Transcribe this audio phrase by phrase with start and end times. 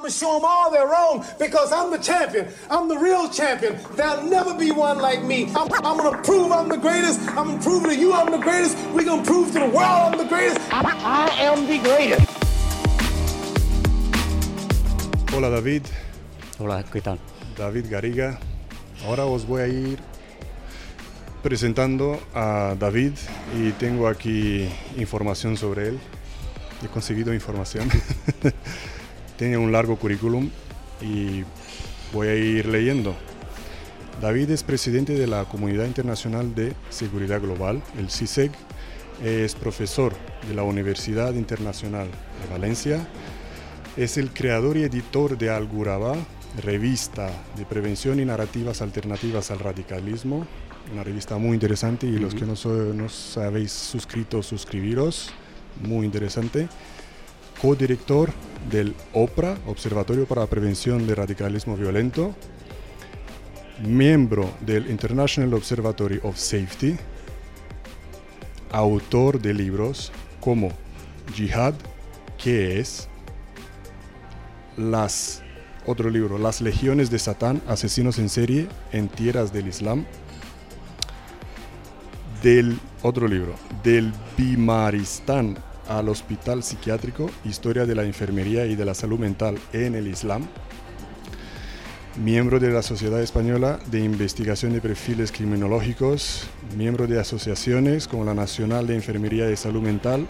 [0.00, 2.48] I'm gonna show them all they're wrong because I'm the champion.
[2.70, 3.78] I'm the real champion.
[3.96, 5.52] There'll never be one like me.
[5.54, 7.20] I'm, I'm gonna prove I'm the greatest.
[7.36, 8.78] I'm gonna prove to you I'm the greatest.
[8.94, 10.58] We're gonna prove to the world I'm the greatest.
[10.72, 12.26] I, I am the greatest.
[15.34, 15.82] Hola David,
[16.58, 17.18] Hola, ¿qué tal?
[17.58, 18.38] David Gariga.
[19.04, 19.98] Ahora os voy a ir
[21.42, 23.12] presentando a David
[23.54, 26.00] y tengo aquí información sobre él.
[26.82, 27.90] He conseguido información.
[29.40, 30.50] Tiene un largo currículum
[31.00, 31.44] y
[32.12, 33.14] voy a ir leyendo.
[34.20, 38.50] David es presidente de la Comunidad Internacional de Seguridad Global, el CISEG.
[39.24, 40.12] Es profesor
[40.46, 43.08] de la Universidad Internacional de Valencia.
[43.96, 46.16] Es el creador y editor de Alguraba,
[46.62, 50.46] revista de prevención y narrativas alternativas al radicalismo.
[50.92, 53.06] Una revista muy interesante y los que no, so- no
[53.42, 55.30] habéis suscrito, suscribiros.
[55.82, 56.68] Muy interesante
[57.60, 58.30] codirector
[58.70, 62.34] del OPRA, Observatorio para la Prevención de Radicalismo Violento,
[63.82, 66.96] miembro del International Observatory of Safety,
[68.70, 70.70] autor de libros como
[71.34, 71.74] Jihad,
[72.42, 73.08] ¿qué es?
[74.76, 75.42] Las,
[75.86, 80.06] otro libro, Las Legiones de Satán, Asesinos en Serie en Tierras del Islam,
[82.42, 85.58] del otro libro, del Bimaristán
[85.90, 90.46] al Hospital Psiquiátrico, Historia de la Enfermería y de la Salud Mental en el Islam,
[92.16, 98.34] miembro de la Sociedad Española de Investigación de Perfiles Criminológicos, miembro de asociaciones como la
[98.34, 100.28] Nacional de Enfermería y Salud Mental,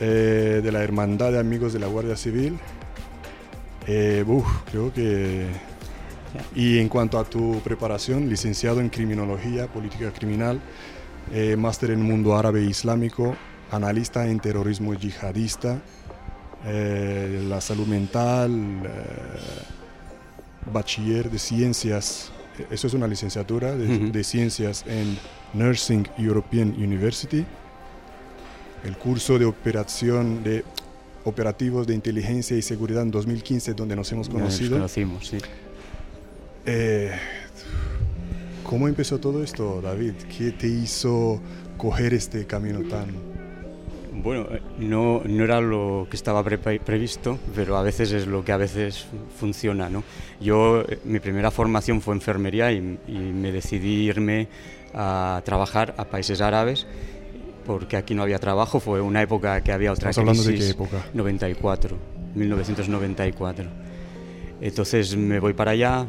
[0.00, 2.58] eh, de la Hermandad de Amigos de la Guardia Civil.
[3.86, 5.46] Eh, uf, creo que...
[6.54, 10.60] Y en cuanto a tu preparación, licenciado en Criminología, Política Criminal,
[11.32, 13.36] eh, máster en Mundo Árabe e Islámico,
[13.74, 15.78] analista en terrorismo yihadista,
[16.66, 18.50] eh, la salud mental,
[18.84, 24.12] eh, bachiller de ciencias, eh, eso es una licenciatura de, Ujú.
[24.12, 25.18] de ciencias en
[25.52, 27.44] Nursing European University,
[28.84, 30.64] el curso de operación de
[31.24, 34.76] operativos de inteligencia y seguridad en 2015 donde nos hemos Ya Nos conocido.
[34.76, 35.38] conocimos, sí.
[36.66, 37.10] Eh,
[38.62, 40.14] ¿Cómo empezó todo esto, David?
[40.36, 41.40] ¿Qué te hizo
[41.76, 43.33] coger este camino tan...
[44.24, 44.46] Bueno,
[44.78, 48.56] no, no era lo que estaba pre- previsto, pero a veces es lo que a
[48.56, 49.06] veces
[49.38, 50.02] funciona, ¿no?
[50.40, 54.48] Yo, eh, mi primera formación fue enfermería y, y me decidí irme
[54.94, 56.86] a trabajar a países árabes
[57.66, 60.74] porque aquí no había trabajo, fue una época que había otra ¿Estamos hablando de crisis.
[60.74, 61.06] qué época?
[61.12, 61.96] 94,
[62.34, 63.64] 1994.
[64.60, 66.06] Entonces me voy para allá,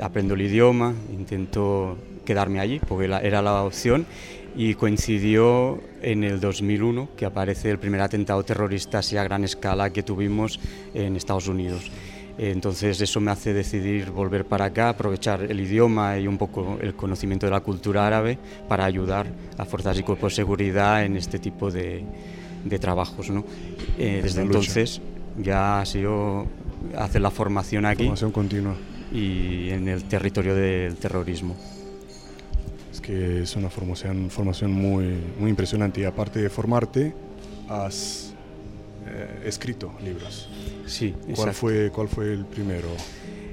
[0.00, 4.06] aprendo el idioma, intento quedarme allí porque era la opción
[4.54, 9.90] y coincidió en el 2001 que aparece el primer atentado terrorista así a gran escala
[9.90, 10.60] que tuvimos
[10.94, 11.90] en Estados Unidos.
[12.38, 16.94] Entonces eso me hace decidir volver para acá, aprovechar el idioma y un poco el
[16.94, 19.26] conocimiento de la cultura árabe para ayudar
[19.58, 22.04] a fuerzas y cuerpos de seguridad en este tipo de,
[22.64, 23.28] de trabajos.
[23.30, 23.44] ¿no?
[23.98, 25.00] Eh, desde entonces
[25.38, 26.46] ya ha sido
[26.96, 28.74] hacer la formación aquí Formación continua.
[29.12, 31.54] y en el territorio del terrorismo.
[33.02, 37.12] Que es una formación, formación muy, muy impresionante y aparte de formarte,
[37.68, 38.32] has
[39.06, 40.48] eh, escrito libros.
[40.86, 41.52] Sí, ¿Cuál exacto.
[41.54, 42.88] fue, ¿Cuál fue el primero?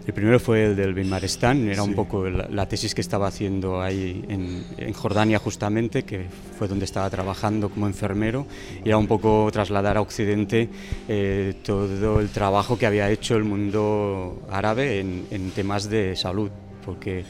[0.05, 1.89] El primero fue el del Bimarestán, era Sí.
[1.89, 6.25] un poco la, la tesis que estaba haciendo ahí en, en Jordania justamente, que
[6.57, 8.47] fue donde estaba trabajando como enfermero,
[8.83, 10.67] y era un poco trasladar a Occidente
[11.07, 16.49] eh, todo el trabajo que había hecho el mundo árabe en, en temas de salud,
[16.83, 17.23] porque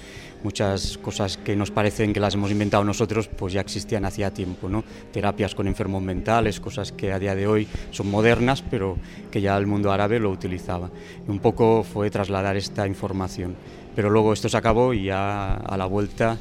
[0.44, 4.70] muchas cosas que nos parecen que las hemos inventado nosotros, pues ya existían hacía tiempo,
[4.70, 4.84] ¿no?
[5.12, 8.98] Terapias con enfermos mentales, cosas que a día de hoy son modernas, pero
[9.32, 10.90] que ya el mundo árabe lo utilizaba.
[11.28, 13.56] Y un poco fue trasladar esta información.
[13.96, 16.38] Pero luego esto se acabó y ya a la vuelta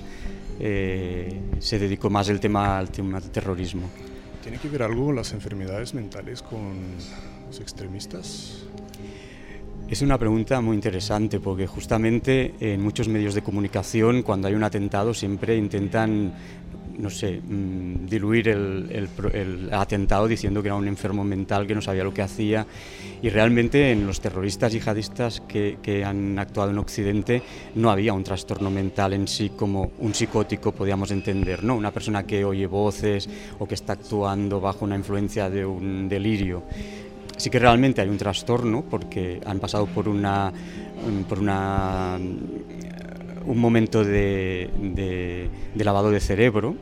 [0.60, 3.88] eh, se dedicó más el tema al tema del terrorismo.
[4.42, 6.74] ¿Tiene que ver algo las enfermedades mentales con
[7.46, 8.64] los extremistas?
[9.88, 14.62] Es una pregunta muy interesante porque justamente en muchos medios de comunicación cuando hay un
[14.62, 16.34] atentado siempre intentan,
[16.98, 21.74] no sé, mm, diluir el, el el atentado diciendo que era un enfermo mental que
[21.74, 22.66] no sabía lo que hacía
[23.22, 27.42] y realmente en los terroristas yihadistas que, que han actuado en Occidente
[27.74, 31.74] no había un trastorno mental en sí como un psicótico podíamos entender, ¿no?
[31.74, 33.26] Una persona que oye voces
[33.58, 36.62] o que está actuando bajo una influencia de un delirio
[37.38, 40.52] sí que realmente hay un trastorno porque han pasado por una
[41.28, 42.18] por una
[43.46, 44.68] un momento de-
[45.74, 46.74] de lavado de cerebro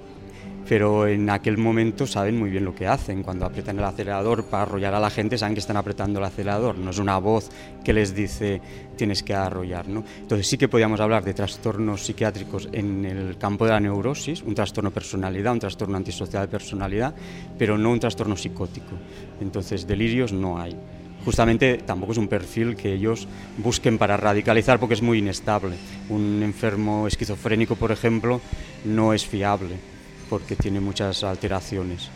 [0.68, 3.22] pero en aquel momento saben muy bien lo que hacen.
[3.22, 6.76] Cuando apretan el acelerador para arrollar a la gente, saben que están apretando el acelerador.
[6.78, 7.50] No es una voz
[7.84, 8.60] que les dice
[8.96, 9.88] tienes que arrollar.
[9.88, 10.04] ¿no?
[10.18, 14.54] Entonces sí que podíamos hablar de trastornos psiquiátricos en el campo de la neurosis, un
[14.54, 17.14] trastorno personalidad, un trastorno antisocial de personalidad,
[17.58, 18.96] pero no un trastorno psicótico.
[19.40, 20.76] Entonces delirios no hay
[21.24, 23.26] justamente tampoco es un perfil que ellos
[23.58, 25.74] busquen para radicalizar porque es muy inestable.
[26.08, 28.40] Un enfermo esquizofrénico, por ejemplo,
[28.84, 29.95] no es fiable
[30.28, 32.08] porque tiene muchas alteraciones.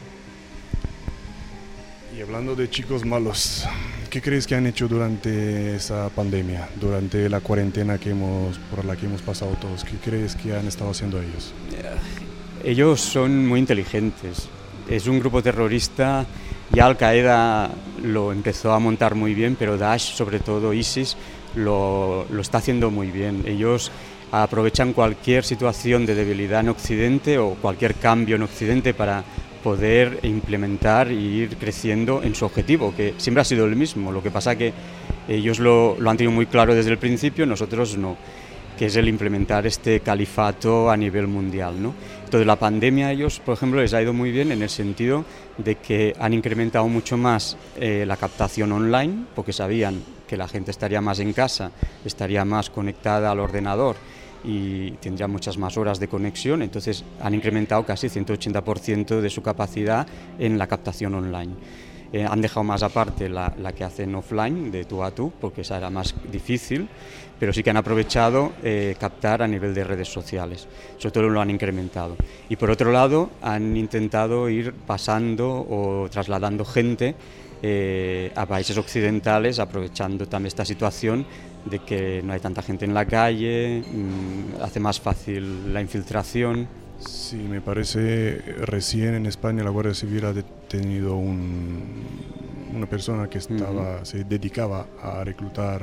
[2.16, 3.64] Y hablando de chicos malos,
[4.10, 8.96] ¿qué crees que han hecho durante esa pandemia, durante la cuarentena que hemos, por la
[8.96, 9.84] que hemos pasado todos?
[9.84, 11.54] ¿Qué crees que han estado haciendo ellos?
[12.64, 14.48] Ellos son muy inteligentes.
[14.88, 16.26] Es un grupo terrorista
[16.72, 17.68] ya Al Qaeda
[18.04, 21.16] lo empezó a montar muy bien, pero Daesh, sobre todo ISIS,
[21.56, 23.42] lo, lo está haciendo muy bien.
[23.44, 23.90] Ellos
[24.32, 29.24] aprovechan cualquier situación de debilidad en Occidente o cualquier cambio en Occidente para
[29.62, 34.12] poder implementar e ir creciendo en su objetivo, que siempre ha sido el mismo.
[34.12, 34.72] Lo que pasa que
[35.28, 38.16] ellos lo, lo han tenido muy claro desde el principio, nosotros no
[38.80, 41.82] que es el implementar este califato a nivel mundial.
[41.82, 41.92] ¿no?
[42.24, 45.26] Entonces la pandemia a ellos, por ejemplo, les ha ido muy bien en el sentido
[45.58, 50.70] de que han incrementado mucho más eh, la captación online, porque sabían que la gente
[50.70, 51.72] estaría más en casa,
[52.06, 53.96] estaría más conectada al ordenador
[54.44, 60.06] y tendría muchas más horas de conexión, entonces han incrementado casi 180% de su capacidad
[60.38, 61.52] en la captación online.
[62.12, 65.60] Eh, han dejado más aparte la, la, que hacen offline, de tú a tú, porque
[65.60, 66.88] esa era más difícil,
[67.40, 71.40] pero sí que han aprovechado eh, captar a nivel de redes sociales, sobre todo lo
[71.40, 72.16] han incrementado.
[72.50, 77.14] Y por otro lado, han intentado ir pasando o trasladando gente
[77.62, 81.24] eh, a países occidentales, aprovechando también esta situación
[81.64, 86.68] de que no hay tanta gente en la calle, mmm, hace más fácil la infiltración.
[86.98, 91.82] Sí, me parece recién en España la Guardia Civil ha detenido un,
[92.74, 94.04] una persona que estaba, uh -huh.
[94.04, 95.82] se dedicaba a reclutar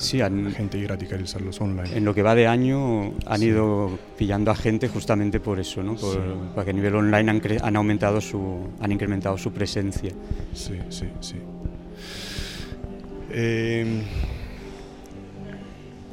[0.00, 1.96] sí, han, gente y radicalizarlos online.
[1.96, 3.46] En lo que va de año han sí.
[3.46, 5.94] ido pillando a gente justamente por eso, ¿no?
[5.94, 6.20] Por, sí.
[6.54, 10.10] Para que a nivel online han, han, aumentado su, han incrementado su presencia.
[10.54, 11.36] Sí, sí, sí.
[13.32, 14.02] Eh,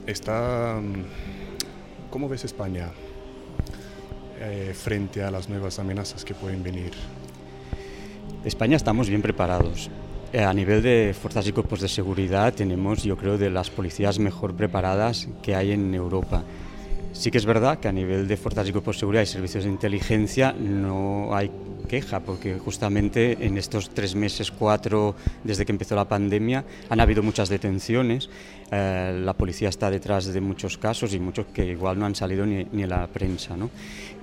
[0.07, 0.79] está,
[2.09, 2.89] ¿Cómo ves España?
[4.39, 6.91] Eh, frente a las nuevas amenazas que pueden venir?
[8.45, 9.89] España estamos bien preparados.
[10.31, 14.19] Eh, a nivel de fuerzas y cuerpos de seguridad tenemos, yo creo, de las policías
[14.19, 16.43] mejor preparadas que hay en Europa.
[17.17, 19.63] Sí que es verdad que a nivel de fuerzas y cuerpos de seguridad y servicios
[19.63, 21.49] de inteligencia no hay
[21.89, 27.23] queja, porque justamente en estos tres meses, cuatro, desde que empezó la pandemia, han habido
[27.23, 28.29] muchas detenciones.
[28.69, 32.45] Eh, la policía está detrás de muchos casos y muchos que igual no han salido
[32.45, 33.57] ni, ni en la prensa.
[33.57, 33.71] ¿no?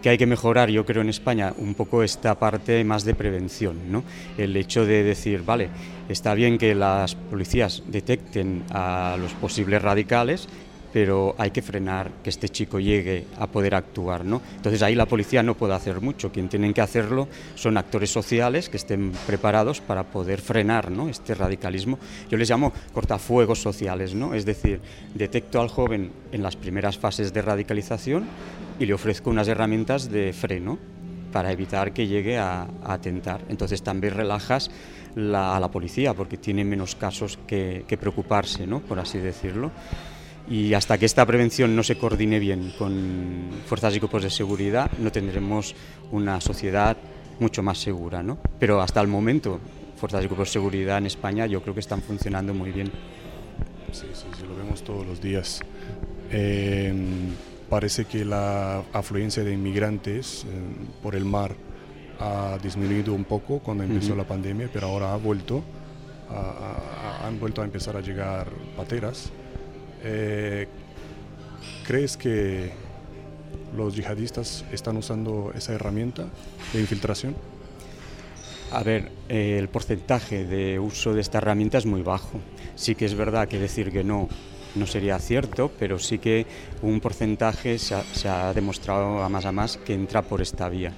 [0.00, 3.91] Que hay que mejorar, yo creo, en España un poco esta parte más de prevención.
[3.91, 4.05] ¿no?
[4.38, 5.69] El hecho de decir, vale,
[6.08, 10.49] está bien que las policías detecten a los posibles radicales,
[10.94, 14.25] pero hay que frenar que este chico llegue a poder actuar.
[14.25, 14.41] ¿no?
[14.55, 17.26] Entonces ahí la policía no puede hacer mucho, quien tienen que hacerlo
[17.56, 21.08] son actores sociales que estén preparados para poder frenar ¿no?
[21.08, 21.99] este radicalismo.
[22.31, 24.35] Yo les llamo cortafuegos sociales, ¿no?
[24.35, 24.81] es decir,
[25.14, 28.26] detecto al joven en las primeras fases de radicalización
[28.79, 30.79] y le ofrezco unas herramientas de freno
[31.32, 33.41] para evitar que llegue a, atentar.
[33.49, 34.70] Entonces también relajas
[35.17, 38.79] la, a la policía porque tiene menos casos que, que preocuparse, ¿no?
[38.79, 39.73] por así decirlo
[40.48, 44.91] y hasta que esta prevención no se coordine bien con fuerzas y cuerpos de seguridad
[44.98, 45.74] no tendremos
[46.13, 46.96] una sociedad
[47.41, 48.22] mucho más segura.
[48.22, 48.39] ¿no?
[48.58, 49.58] Pero hasta el momento,
[49.96, 52.91] fuerzas y cuerpos de seguridad en España yo creo que están funcionando muy bien.
[53.93, 55.60] Sí, sí, sí lo vemos todos los días.
[56.31, 56.93] Eh,
[57.70, 60.48] parece que la afluencia de inmigrantes eh,
[61.03, 61.55] por el mar
[62.20, 64.19] ha disminuido un poco cuando empezó uh -huh.
[64.19, 65.63] la pandemia, pero ahora ha vuelto,
[66.29, 69.32] a, a, han vuelto a empezar a llegar pateras.
[70.05, 70.69] Eh,
[71.87, 72.70] ¿Crees que
[73.77, 76.27] los yihadistas están usando esa herramienta
[76.73, 77.34] de infiltración?
[78.73, 82.41] A ver, eh, el porcentaje de uso de esta herramienta es muy bajo.
[82.77, 84.29] Sí que es verdad que decir que no
[84.75, 86.46] no sería cierto, pero sí que
[86.82, 90.69] un porcentaje se ha, se ha demostrado a más a más que entra por esta
[90.69, 90.93] vía.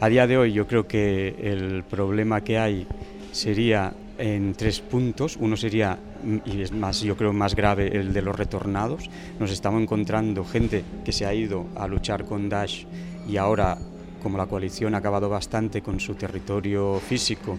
[0.00, 2.86] A día de hoy yo creo que el problema que hay
[3.30, 5.36] sería en tres puntos.
[5.40, 5.98] Uno sería,
[6.44, 9.10] y es más, yo creo más grave, el de los retornados.
[9.38, 12.86] Nos estamos encontrando gente que se ha ido a luchar con Daesh
[13.28, 13.78] y ahora,
[14.22, 17.58] como la coalición ha acabado bastante con su territorio físico,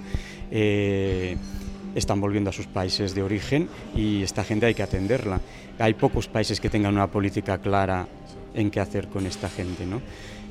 [0.52, 1.36] eh,
[1.96, 5.40] están volviendo a sus países de origen y esta gente hay que atenderla.
[5.80, 8.08] Hay pocos países que tengan una política clara
[8.54, 10.02] en qué hacer con esta gente, ¿no?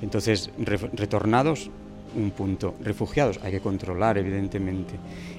[0.02, 1.70] Entonces, retornados,
[2.14, 2.75] un punto.
[2.80, 4.94] Refugiados, hay que controlar, evidentemente.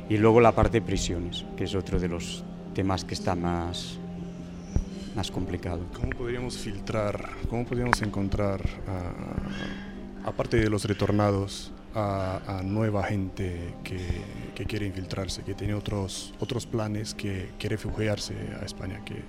[0.09, 3.97] Y luego la parte de prisiones, que es otro de los temas que está más,
[5.15, 5.81] más complicado.
[5.93, 8.61] ¿Cómo podríamos filtrar, cómo podríamos encontrar,
[10.25, 13.99] aparte de los retornados, a, nueva gente que,
[14.53, 19.03] que, quiere infiltrarse, que tiene otros, otros planes, que quiere refugiarse a España?
[19.05, 19.23] Que...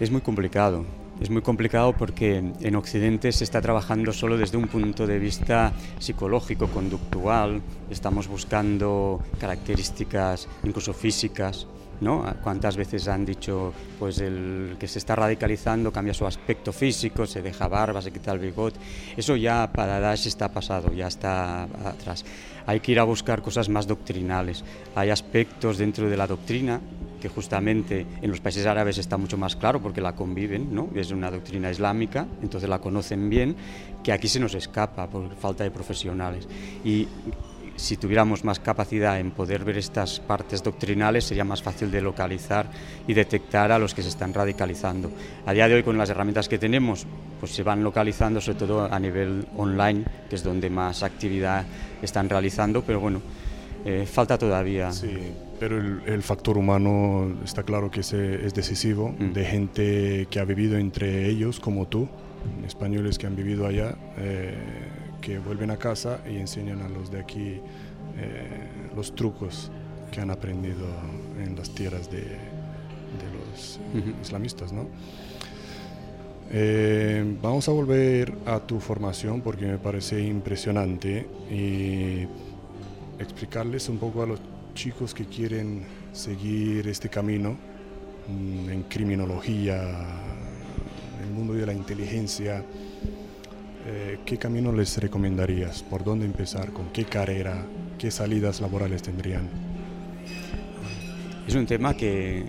[0.00, 0.86] Es muy complicado.
[1.20, 5.72] Es muy complicado porque en Occidente se está trabajando solo desde un punto de vista
[5.98, 11.68] psicológico, conductual, estamos buscando características incluso físicas,
[12.00, 12.24] ¿no?
[12.42, 17.42] ¿Cuántas veces han dicho pues el que se está radicalizando cambia su aspecto físico, se
[17.42, 18.80] deja barba, se quita el bigote?
[19.16, 22.24] Eso ya para Daesh está pasado, ya está atrás.
[22.66, 24.64] Hay que ir a buscar cosas más doctrinales.
[24.94, 26.80] Hay aspectos dentro de la doctrina
[27.24, 30.90] que justamente en los países árabes está mucho más claro porque la conviven, ¿no?
[30.94, 33.56] es una doctrina islámica, entonces la conocen bien,
[34.02, 36.46] que aquí se nos escapa por falta de profesionales.
[36.84, 37.08] Y
[37.76, 42.66] si tuviéramos más capacidad en poder ver estas partes doctrinales, sería más fácil de localizar
[43.08, 45.10] y detectar a los que se están radicalizando.
[45.46, 47.06] A día de hoy, con las herramientas que tenemos,
[47.40, 51.64] pues se van localizando, sobre todo a nivel online, que es donde más actividad
[52.02, 53.22] están realizando, pero bueno,
[53.84, 54.90] eh, falta todavía.
[54.92, 55.14] Sí,
[55.60, 59.32] pero el, factor humano está claro que es, es decisivo, mm.
[59.32, 62.08] de gente que ha vivido entre ellos, como tú,
[62.66, 64.54] españoles que han vivido allá, eh,
[65.20, 67.60] que vuelven a casa y enseñan a los de aquí
[68.16, 69.70] eh, los trucos
[70.10, 70.86] que han aprendido
[71.42, 73.80] en las tierras de, de los
[74.22, 74.86] islamistas, ¿no?
[77.42, 82.28] vamos a volver a tu formación porque me parece impresionante y
[83.18, 84.40] explicarles un poco a los
[84.74, 87.56] chicos que quieren seguir este camino
[88.28, 89.82] mm, en criminología,
[91.18, 92.64] en el mundo de la inteligencia,
[93.86, 95.82] eh, ¿qué camino les recomendarías?
[95.82, 96.72] ¿Por dónde empezar?
[96.72, 97.66] ¿Con qué carrera?
[97.98, 99.48] ¿Qué salidas laborales tendrían?
[101.46, 102.44] Es un tema que,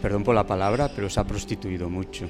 [0.00, 2.26] perdón por la palabra, pero se ha prostituido mucho.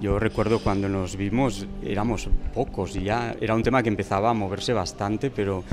[0.00, 4.34] Yo recuerdo cuando nos vimos, éramos pocos y ya era un tema que empezaba a
[4.34, 5.64] moverse bastante, pero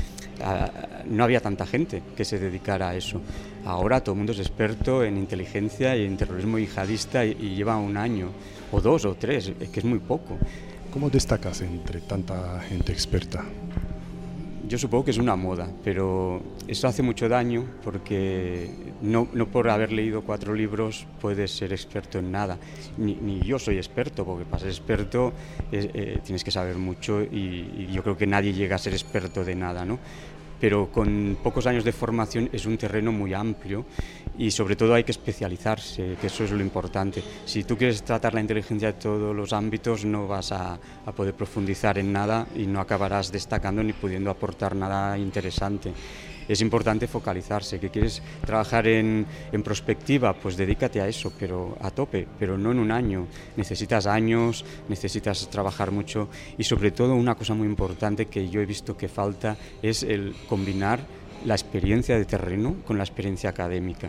[1.06, 3.20] no había tanta gente que se dedicara a eso.
[3.64, 7.96] Ahora todo el mundo es experto en inteligencia y en terrorismo yihadista y, lleva un
[7.96, 8.30] año,
[8.72, 10.36] o dos o tres, es que es muy poco.
[10.92, 13.44] ¿Cómo destacas entre tanta gente experta?
[14.66, 18.70] Yo supongo que es una moda, pero eso hace mucho daño porque
[19.02, 22.58] no, no por haber leído cuatro libros puedes ser experto en nada.
[22.96, 25.32] Ni, yo soy experto, porque para ser experto
[25.70, 29.44] eh, tienes que saber mucho y, y, yo creo que nadie llega a ser experto
[29.44, 29.98] de nada, ¿no?
[30.64, 33.84] Pero con pocos años de formación es un terreno muy amplio
[34.38, 37.22] y sobre todo hay que especializarse, que eso es lo importante.
[37.44, 41.34] Si tú quieres tratar la inteligencia de todos los ámbitos no vas a, a poder
[41.34, 45.92] profundizar en nada y no acabarás destacando ni pudiendo aportar nada interesante
[46.48, 47.78] es importante focalizarse.
[47.78, 50.34] ¿Que quieres trabajar en, en prospectiva?
[50.34, 53.26] Pues dedícate a eso, pero a tope, pero no en un año.
[53.56, 58.66] Necesitas años, necesitas trabajar mucho y sobre todo una cosa muy importante que yo he
[58.66, 61.00] visto que falta es el combinar
[61.44, 64.08] la experiencia de terreno con la experiencia académica.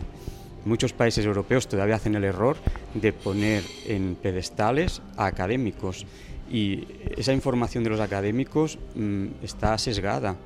[0.64, 2.56] Muchos países europeos todavía hacen el error
[2.94, 6.06] de poner en pedestales a académicos
[6.50, 10.36] y esa información de los académicos mmm, está sesgada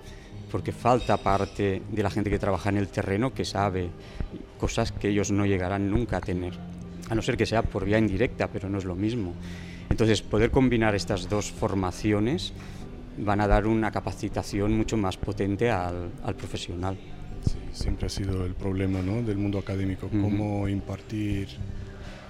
[0.51, 3.89] porque falta parte de la gente que trabaja en el terreno que sabe
[4.59, 6.55] cosas que ellos no llegarán nunca a tener,
[7.09, 9.35] a no ser que sea por vía indirecta, pero no es lo mismo.
[9.89, 12.53] Entonces, poder combinar estas dos formaciones
[13.19, 16.97] van a dar una capacitación mucho más potente al, profesional.
[17.45, 19.23] Sí, siempre ha sido el problema ¿no?
[19.23, 21.49] del mundo académico, cómo impartir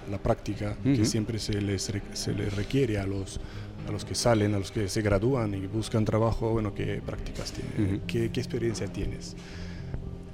[0.09, 3.39] la práctica que siempre se les, se les requiere a los
[3.87, 7.51] a los que salen, a los que se gradúan y buscan trabajo, bueno, ¿qué prácticas
[7.51, 8.01] tienes?
[8.07, 9.35] ¿Qué, experiencia tienes?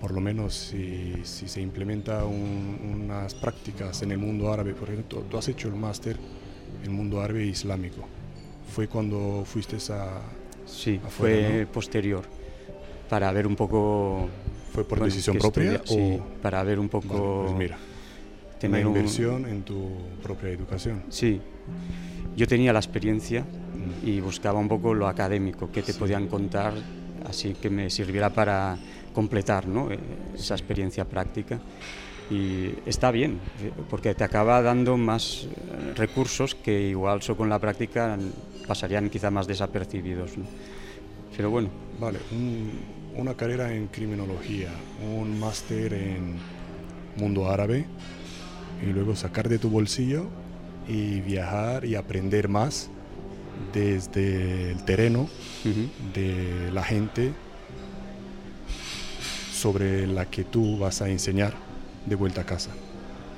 [0.01, 5.24] Por lo menos si, si se implementa unas prácticas en el mundo árabe, por ejemplo,
[5.30, 6.18] tú has hecho el máster
[6.84, 8.08] en mundo árabe e islámico.
[8.74, 10.22] ¿Fue cuando fuiste a...
[10.66, 12.24] Sí, fue posterior,
[13.10, 14.30] para ver un poco...
[14.74, 15.82] ¿Fue por decisión propia?
[15.86, 17.46] Sí, para ver un poco...
[17.46, 17.77] pues mira,
[18.60, 19.89] tener una inversión en tu
[20.22, 21.04] propia educación.
[21.10, 21.42] Sí
[22.38, 23.44] yo tenía la experiencia
[24.06, 26.72] y buscaba un poco lo académico, que te podían contar,
[27.27, 28.77] así que me sirviera para
[29.12, 29.91] completar ¿no?
[29.91, 29.98] Eh,
[30.36, 31.60] esa experiencia práctica.
[32.29, 37.50] Y está bien, eh, porque te acaba dando más eh, recursos que igual solo con
[37.50, 38.15] la práctica
[38.67, 40.38] pasarían quizá más desapercibidos.
[40.38, 40.46] ¿no?
[41.36, 41.70] Pero bueno.
[42.00, 42.20] Vale,
[43.15, 44.70] una carrera en criminología,
[45.12, 46.36] un máster en
[47.15, 47.88] mundo árabe
[48.84, 50.27] y luego sacar de tu bolsillo
[50.88, 52.89] y viajar y aprender más
[53.74, 55.27] desde el terreno
[56.13, 57.34] de la gente
[59.53, 61.53] sobre la que tú vas a enseñar
[62.06, 62.72] de vuelta a casa,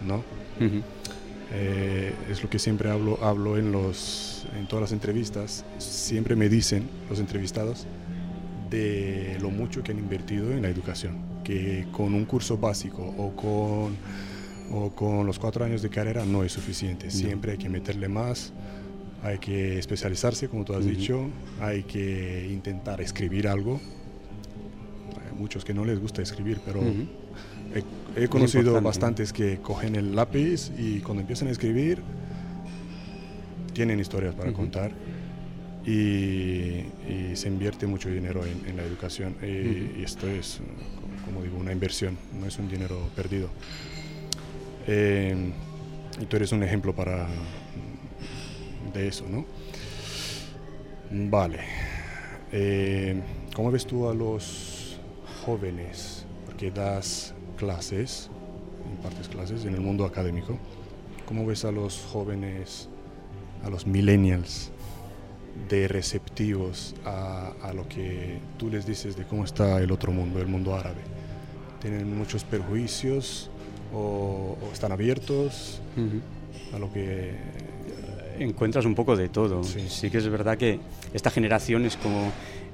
[0.05, 0.23] ¿no?
[1.51, 5.65] Eh, es lo que siempre hablo, hablo en, los, en todas las entrevistas.
[5.79, 7.87] Siempre me dicen los entrevistados
[8.69, 13.35] de lo mucho que han invertido en la educación, que con un curso básico o
[13.35, 13.95] con,
[14.71, 17.09] o con los cuatro años de carrera no es suficiente.
[17.11, 18.53] Siempre hay que meterle más,
[19.23, 23.79] hay que especializarse, como tú has dicho, hay que intentar escribir algo.
[25.25, 26.81] Hay muchos que no les gusta escribir, pero
[28.15, 32.01] he, conocido bastantes que cogen el lápiz y cuando empiezan a escribir
[33.73, 34.91] tienen historias para contar
[35.85, 36.85] y,
[37.33, 39.35] se invierte mucho dinero en, la educación.
[39.41, 40.59] Y, esto es,
[41.25, 43.49] como digo, una inversión, no es un dinero perdido.
[44.91, 45.35] Eh,
[46.19, 47.27] y tú eres un ejemplo para
[48.91, 49.45] de eso, ¿no?
[51.11, 51.59] Vale.
[52.51, 53.21] Eh,
[53.55, 54.99] ¿Cómo ves tú a los
[55.45, 56.25] jóvenes?
[56.47, 58.31] Porque das clases,
[58.89, 60.57] impartes clases en el mundo académico.
[61.27, 62.89] ¿Cómo ves a los jóvenes,
[63.63, 64.71] a los millennials,
[65.69, 70.47] de receptivos a, lo que tú les dices de cómo está el otro mundo, el
[70.47, 71.01] mundo árabe?
[71.79, 73.51] ¿Tienen muchos perjuicios
[73.93, 75.81] o, están abiertos
[76.73, 77.33] a lo que
[78.39, 79.63] encuentras un poco de todo.
[79.63, 80.09] Sí.
[80.09, 80.79] que es verdad que
[81.13, 82.31] esta generación es como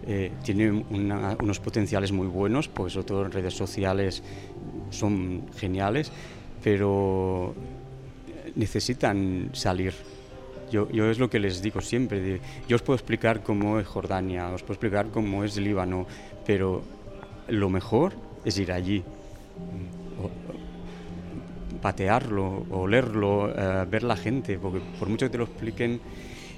[0.07, 4.21] eh, tiene unos potenciales muy buenos, pues sobre todo en redes sociales
[4.91, 6.11] son geniales,
[6.63, 7.55] pero
[8.55, 9.93] necesitan salir.
[10.71, 14.49] Yo, yo, es lo que les digo siempre, yo os puedo explicar cómo es Jordania,
[14.49, 16.07] os puedo explicar cómo es Líbano,
[16.45, 16.81] pero
[17.47, 19.03] lo mejor es ir allí,
[21.81, 25.99] patearlo, olerlo, eh, ver la gente, porque por mucho que te lo expliquen,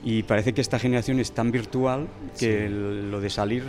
[0.04, 2.08] y parece que esta generación es tan virtual
[2.40, 3.64] que lo de salir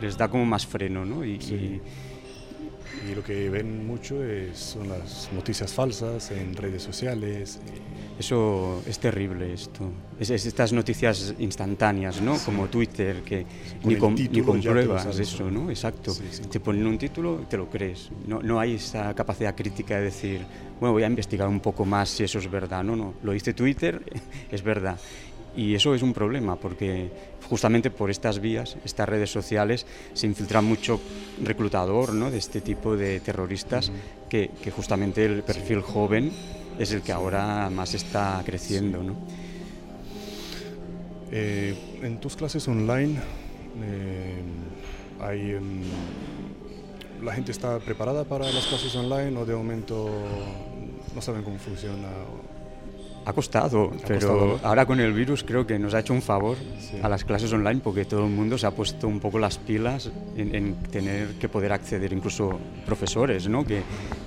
[0.00, 1.24] les da como más freno, ¿no?
[1.24, 1.80] y y
[3.14, 7.58] lo que ven mucho es, son las noticias falsas en redes sociales.
[8.18, 9.90] Eso es terrible esto.
[10.18, 12.36] Es, estas noticias instantáneas, ¿no?
[12.38, 13.46] Como Twitter, que
[13.84, 15.70] ni, ni, compruebas eso, ¿no?
[15.70, 16.14] Exacto.
[16.50, 18.10] te ponen un título y te lo crees.
[18.26, 20.42] No, no hay esa capacidad crítica de decir,
[20.78, 22.84] bueno, voy a investigar un poco más si eso es verdad.
[22.84, 23.14] No, no.
[23.22, 24.02] Lo dice Twitter,
[24.50, 24.98] es verdad.
[25.56, 27.10] Y eso es un problema porque
[27.48, 31.00] justamente por estas vías, estas redes sociales, se infiltra mucho
[31.42, 32.30] reclutador ¿no?
[32.30, 33.90] de este tipo de terroristas
[34.28, 36.30] que, justamente el perfil joven
[36.78, 39.02] es el que ahora más está creciendo.
[39.02, 39.16] ¿no?
[41.32, 43.18] Eh, en tus clases online,
[43.82, 44.42] eh,
[45.20, 45.82] hay, em,
[47.22, 50.10] ¿la gente está preparada para las clases online o de momento
[51.14, 52.08] no saben cómo funciona?
[53.30, 56.56] Ha costado, pero ahora con el virus creo que nos ha hecho un favor
[57.00, 60.10] a las clases online porque todo el mundo se ha puesto un poco las pilas
[60.36, 63.64] en, tener que poder acceder, incluso profesores, ¿no?
[63.64, 63.82] Que,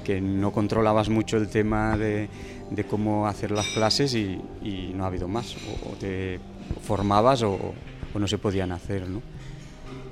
[0.05, 2.29] que no controlabas mucho el tema de,
[2.71, 5.57] de cómo hacer las clases y, y, no ha habido más.
[5.85, 6.39] O, te
[6.81, 7.73] formabas o,
[8.13, 9.09] o, no se podían hacer.
[9.09, 9.21] ¿no?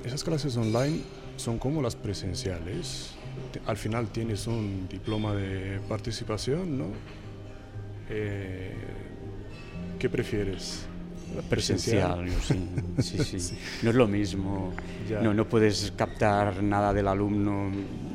[0.04, 1.00] Esas clases online
[1.38, 3.14] son como las presenciales.
[3.64, 7.21] Al final tienes un diploma de participación, ¿no?
[8.10, 8.72] Eh,
[9.98, 10.86] ¿Qué prefieres?
[11.48, 12.28] Presencial,
[13.00, 13.58] sí, sí, sí.
[13.82, 14.74] No es lo mismo.
[15.22, 17.70] No, no puedes captar nada del alumno.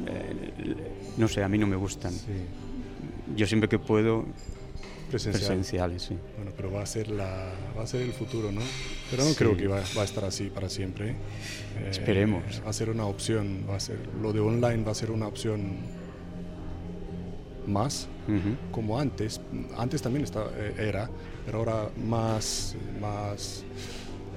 [0.05, 0.75] Eh,
[1.17, 2.13] no sé, a mí no me gustan.
[3.35, 4.25] Yo siempre que puedo
[5.09, 6.17] presenciales, sí.
[6.35, 8.61] Bueno, pero va a ser la, va a ser el futuro, ¿no?
[9.09, 11.11] Pero no creo que va, va, a estar así para siempre.
[11.11, 12.61] Eh, Esperemos.
[12.65, 15.27] Va a ser una opción, va a ser lo de online va a ser una
[15.27, 15.77] opción
[17.67, 18.07] más,
[18.71, 19.41] como antes.
[19.77, 21.09] Antes también estaba, eh, era,
[21.45, 23.63] pero ahora más, más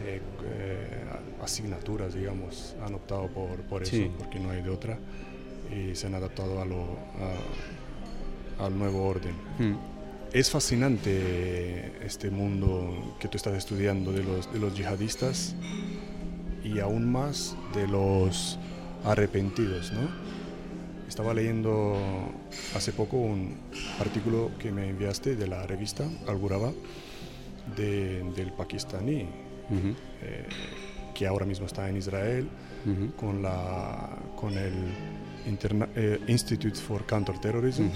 [0.05, 1.03] eh, eh,
[1.43, 4.99] asignaturas, digamos, han optado por, por eso, porque no hay de otra,
[5.71, 6.97] y se han adaptado a lo,
[8.59, 9.35] al nuevo orden.
[9.59, 9.75] Mm.
[10.33, 15.57] Es fascinante este mundo que tú estás estudiando de los, de los yihadistas
[16.62, 18.59] y aún más de los
[19.05, 20.09] arrepentidos, ¿no?
[21.11, 21.99] Estaba leyendo
[22.77, 23.57] hace poco un
[23.99, 26.38] artículo que me enviaste de la revista Al
[27.77, 29.27] de, del pakistaní,
[30.23, 30.46] eh,
[31.12, 32.49] que ahora mismo está en Israel
[33.16, 34.73] con, la, con el
[35.96, 37.88] eh, Institute for Counterterrorism,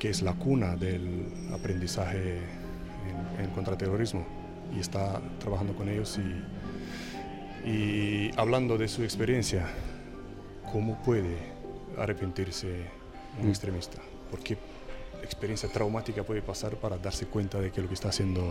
[0.00, 2.38] que es la cuna del aprendizaje
[3.38, 4.26] en, contraterrorismo.
[4.76, 6.18] Y está trabajando con ellos
[7.64, 9.68] y, y hablando de su experiencia,
[10.72, 11.61] cómo puede
[11.98, 12.86] arrepentirse
[13.40, 13.50] un mm.
[13.50, 13.98] extremista.
[14.30, 14.56] ¿Por qué,
[15.22, 18.42] experiencia traumática puede pasar para darse cuenta de que lo que está haciendo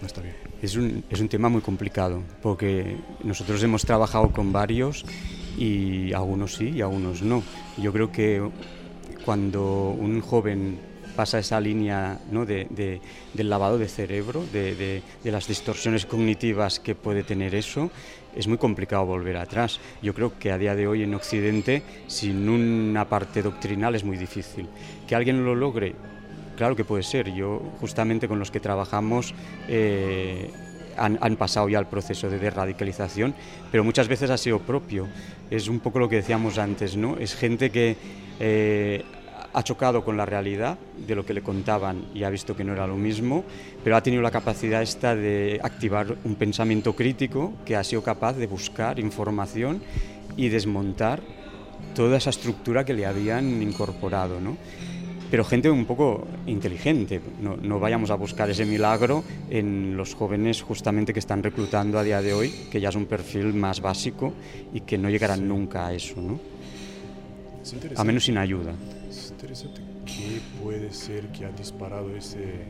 [0.00, 0.36] no está bien?
[0.60, 5.04] Es un, es un tema muy complicado, porque nosotros hemos trabajado con varios
[5.56, 7.42] y algunos sí y algunos no.
[7.78, 8.42] Yo creo que
[9.24, 12.46] cuando un joven pasa esa línea ¿no?
[12.46, 13.00] de, de,
[13.34, 14.74] del lavado de cerebro, de,
[15.22, 17.90] de, las distorsiones cognitivas que puede tener eso,
[18.34, 19.80] es muy complicado volver atrás.
[20.02, 24.16] Yo creo que a día de hoy en Occidente, sin una parte doctrinal, es muy
[24.16, 24.68] difícil.
[25.06, 25.94] Que alguien lo logre,
[26.56, 27.32] claro que puede ser.
[27.32, 29.34] Yo, justamente con los que trabajamos,
[29.68, 30.50] eh,
[30.96, 33.34] han, han, pasado ya el proceso de radicalización,
[33.70, 35.08] pero muchas veces ha sido propio.
[35.50, 37.16] Es un poco lo que decíamos antes, ¿no?
[37.18, 37.96] Es gente que
[38.40, 39.04] eh,
[39.52, 42.72] ha chocado con la realidad de lo que le contaban y ha visto que no
[42.72, 43.44] era lo mismo,
[43.84, 48.34] pero ha tenido la capacidad esta de activar un pensamiento crítico que ha sido capaz
[48.34, 49.82] de buscar información
[50.36, 51.22] y desmontar
[51.94, 54.56] toda esa estructura que le habían incorporado, ¿no?
[55.30, 60.60] Pero gente un poco inteligente, no, no vayamos a buscar ese milagro en los jóvenes
[60.60, 64.34] justamente que están reclutando a día de hoy, que ya es un perfil más básico
[64.74, 66.38] y que no llegarán nunca a eso, ¿no?
[67.96, 68.74] A menos sin ayuda
[69.52, 69.82] interesante.
[70.06, 72.66] ¿Qué puede ser que ha disparado ese,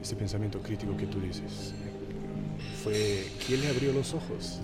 [0.00, 1.74] ese pensamiento crítico que tú dices?
[2.82, 4.60] ¿Fue quién le abrió los ojos?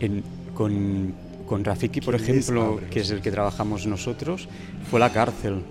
[0.00, 0.22] En,
[0.54, 1.14] con,
[1.46, 4.48] con Rafiki, por ejemplo, que es el que trabajamos nosotros,
[4.90, 5.62] fue la cárcel.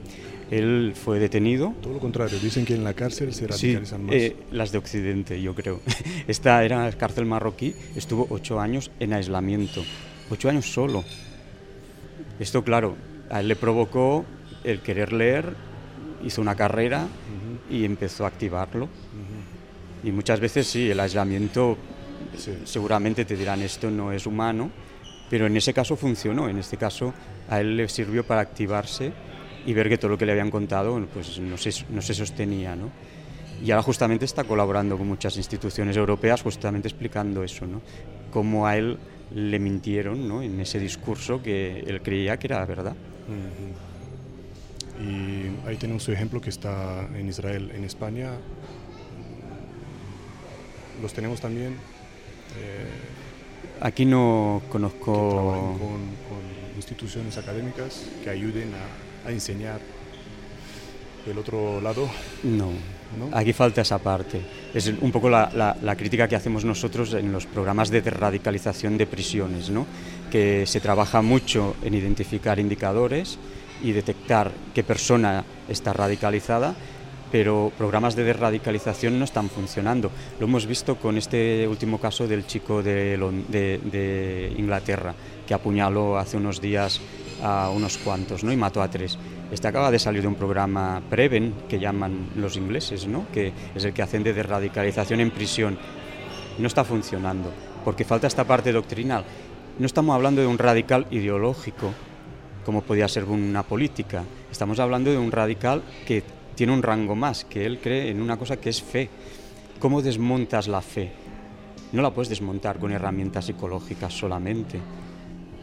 [0.51, 1.73] Él fue detenido.
[1.81, 4.15] Todo lo contrario, dicen que en la cárcel se radicalizan sí, más.
[4.15, 5.81] Eh, las de Occidente, yo creo.
[6.27, 9.83] Esta era la cárcel marroquí, estuvo ocho años en aislamiento.
[10.29, 11.03] Ocho años solo.
[12.39, 12.95] Esto, claro,
[13.29, 14.25] a él le provocó
[14.65, 15.55] el querer leer,
[16.23, 17.75] hizo una carrera uh -huh.
[17.75, 18.85] y empezó a activarlo.
[18.85, 20.07] Uh -huh.
[20.07, 21.77] Y muchas veces sí, el aislamiento,
[22.37, 22.51] sí.
[22.63, 24.69] seguramente te dirán esto no es humano,
[25.29, 27.13] pero en ese caso funcionó, en este caso
[27.49, 29.11] a él le sirvió para activarse
[29.65, 32.75] y ver que todo lo que le habían contado pues no se, no se sostenía.
[32.75, 32.91] ¿no?
[33.63, 37.81] Y ahora justamente está colaborando con muchas instituciones europeas justamente explicando eso, ¿no?
[38.31, 38.97] cómo a él
[39.33, 40.41] le mintieron ¿no?
[40.41, 42.93] en ese discurso que él creía que era verdad.
[42.93, 43.94] Uh -huh.
[44.99, 48.31] Y ahí tenemos su ejemplo que está en Israel, en España.
[51.01, 51.73] Los tenemos también.
[52.59, 53.15] Eh,
[53.81, 55.77] Aquí no conozco.
[55.77, 59.79] Con, con, instituciones académicas que ayuden a, a, enseñar
[61.25, 62.09] el otro lado.
[62.43, 62.71] No,
[63.17, 64.41] no, aquí falta esa parte.
[64.73, 68.97] Es un poco la, la, la, crítica que hacemos nosotros en los programas de radicalización
[68.97, 69.85] de prisiones, ¿no?
[70.29, 73.39] que se trabaja mucho en identificar indicadores
[73.81, 76.75] y detectar qué persona está radicalizada,
[77.31, 80.11] pero programas de desradicalización no están funcionando.
[80.39, 85.13] Lo hemos visto con este último caso del chico de, Inglaterra,
[85.45, 87.01] que apuñaló hace unos días
[87.43, 88.51] a unos cuantos ¿no?
[88.51, 89.17] y mató a tres.
[89.51, 93.25] Este acaba de salir de un programa Preven, que llaman los ingleses, ¿no?
[93.33, 95.77] que es el que hacen de desradicalización en prisión.
[96.57, 97.51] No está funcionando,
[97.83, 99.25] porque falta esta parte doctrinal.
[99.77, 101.91] No estamos hablando de un radical ideológico,
[102.65, 104.23] como podía ser una política.
[104.51, 106.23] Estamos hablando de un radical que
[106.55, 109.07] tiene un rango más, que él cree en una cosa que es fe.
[109.79, 111.11] ¿Cómo desmontas la fe?
[111.91, 114.79] No la puedes desmontar con herramientas psicológicas solamente.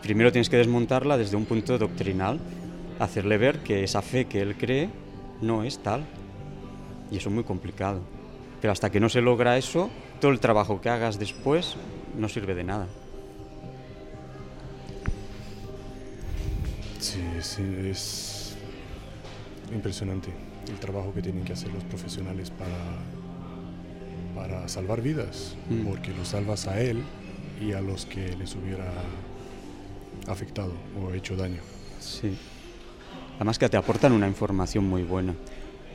[0.00, 2.38] Primero tienes que desmontarla desde un punto doctrinal,
[2.98, 4.88] hacerle ver que esa fe que él cree
[5.40, 6.04] no es tal.
[7.10, 8.00] Y eso es muy complicado.
[8.60, 11.76] Pero hasta que no se logra eso, todo el trabajo que hagas después
[12.16, 12.86] no sirve de nada.
[17.02, 18.54] Sí, sí, es
[19.72, 20.30] impresionante
[20.68, 22.70] el trabajo que tienen que hacer los profesionales para,
[24.36, 25.84] para salvar vidas, mm.
[25.84, 27.02] porque lo salvas a él
[27.60, 28.88] y a los que les hubiera
[30.28, 31.60] afectado o hecho daño.
[31.98, 32.38] Sí.
[33.34, 35.34] Además que te aportan una información muy buena,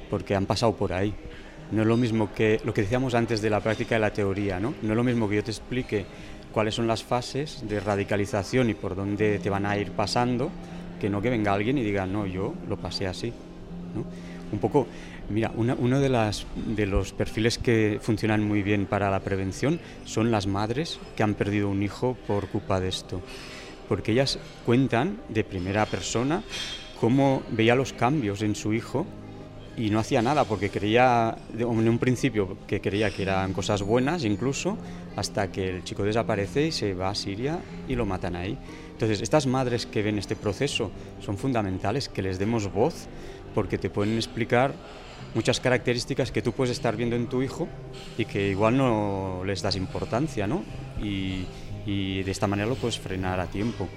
[0.09, 1.13] porque han pasado por ahí.
[1.71, 4.59] No es lo mismo que lo que decíamos antes de la práctica de la teoría,
[4.59, 4.73] ¿no?
[4.81, 6.05] No es lo mismo que yo te explique
[6.51, 10.51] cuáles son las fases de radicalización y por dónde te van a ir pasando,
[10.99, 13.33] que no que venga alguien y diga, no, yo lo pasé así.
[14.51, 14.87] Un poco,
[15.29, 19.79] mira, una, uno de, las, de los perfiles que funcionan muy bien para la prevención
[20.05, 23.21] son las madres que han perdido un hijo por culpa de esto.
[23.89, 26.43] Porque ellas cuentan de primera persona
[26.99, 29.05] cómo veía los cambios en su hijo
[29.77, 34.25] y no hacía nada porque creía en un principio que creía que eran cosas buenas
[34.25, 34.75] incluso
[35.15, 38.57] hasta que el chico desaparece y se va a Siria y lo matan ahí.
[38.97, 40.89] Entonces, estas madres que ven este proceso
[41.23, 43.05] son fundamentales, que les demos voz,
[43.53, 44.73] porque te pueden explicar
[45.35, 47.67] muchas características que tú puedes estar viendo en tu hijo
[48.17, 50.63] y que igual no les das importancia, ¿no?
[50.99, 51.45] Y,
[51.85, 53.87] de esta manera lo puedes frenar a tiempo.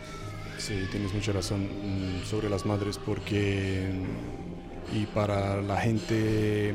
[0.58, 1.66] Sí, tienes mucha razón
[2.28, 3.88] sobre las madres porque
[4.94, 6.74] y para la gente,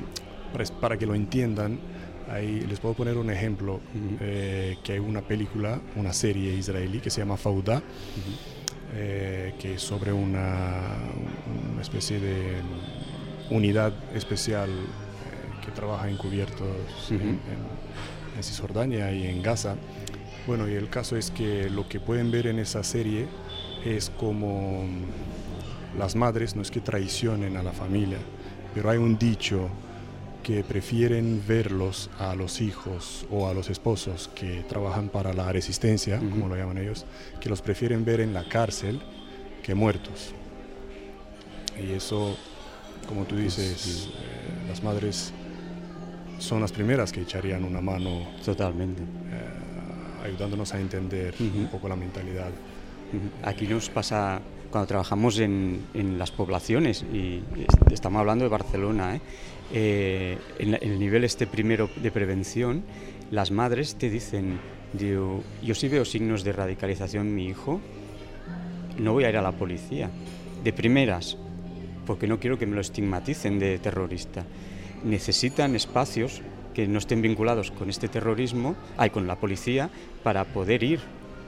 [0.82, 1.78] para, que lo entiendan,
[2.30, 3.80] ahí les puedo poner un ejemplo,
[4.20, 7.82] eh, que hay una película, una serie israelí que se llama Fauda,
[8.94, 10.82] eh, que es sobre una,
[11.74, 12.62] una, especie de
[13.50, 14.70] unidad especial
[15.64, 16.68] que trabaja encubiertos
[17.10, 17.40] en,
[18.36, 19.76] en Cisjordania y en Gaza.
[20.48, 23.28] Bueno, y el caso es que lo que pueden ver en esa serie
[23.84, 24.86] es como
[25.98, 28.18] las madres no es que traicionen a la familia,
[28.74, 29.70] pero hay un dicho
[30.46, 36.20] que prefieren verlos a los hijos o a los esposos que trabajan para la resistencia,
[36.20, 37.04] como lo llaman ellos,
[37.42, 39.02] que los prefieren ver en la cárcel
[39.64, 40.36] que muertos.
[41.84, 42.38] Y eso,
[43.08, 45.34] como tú dices, eh, las madres
[46.38, 48.28] son las primeras que echarían una mano.
[48.46, 49.02] Totalmente.
[49.02, 52.52] Eh, ayudándonos a entender un poco la mentalidad.
[53.42, 57.42] Aquí nos pasa cuando trabajamos en, en, las poblaciones, y
[57.92, 59.22] estamos hablando de Barcelona, ¿eh?
[59.74, 62.84] Eh, en, el nivel este primero de prevención,
[63.32, 64.60] las madres te dicen,
[64.94, 65.42] yo,
[65.74, 67.82] si veo signos de radicalización en mi hijo,
[68.98, 70.10] no voy a ir a la policía,
[70.64, 71.38] de primeras,
[72.06, 74.46] porque no quiero que me lo estigmaticen de terrorista.
[75.04, 76.42] Necesitan espacios
[76.74, 79.90] que no estén vinculados con este terrorismo, hay con la policía,
[80.24, 81.00] para poder ir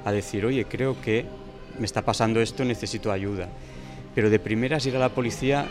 [0.06, 1.26] a decir, oye, creo que
[1.78, 3.50] me está pasando esto, necesito ayuda.
[4.16, 5.68] Pero de primeras ir a la policía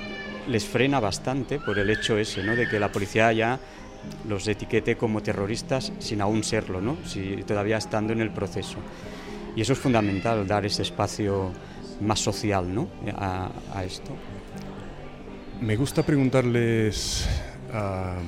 [0.49, 3.61] les frena bastante por el hecho ese, de que la policía ya
[4.29, 6.97] los etiquete como terroristas sin aún serlo, ¿no?
[7.05, 8.77] si, todavía estando en el proceso.
[9.57, 11.51] Y eso es fundamental, dar ese espacio
[12.01, 12.67] más social
[13.17, 13.51] a,
[13.85, 14.13] esto.
[15.61, 17.27] Me gusta preguntarles
[17.73, 18.19] a,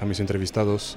[0.00, 0.96] a mis entrevistados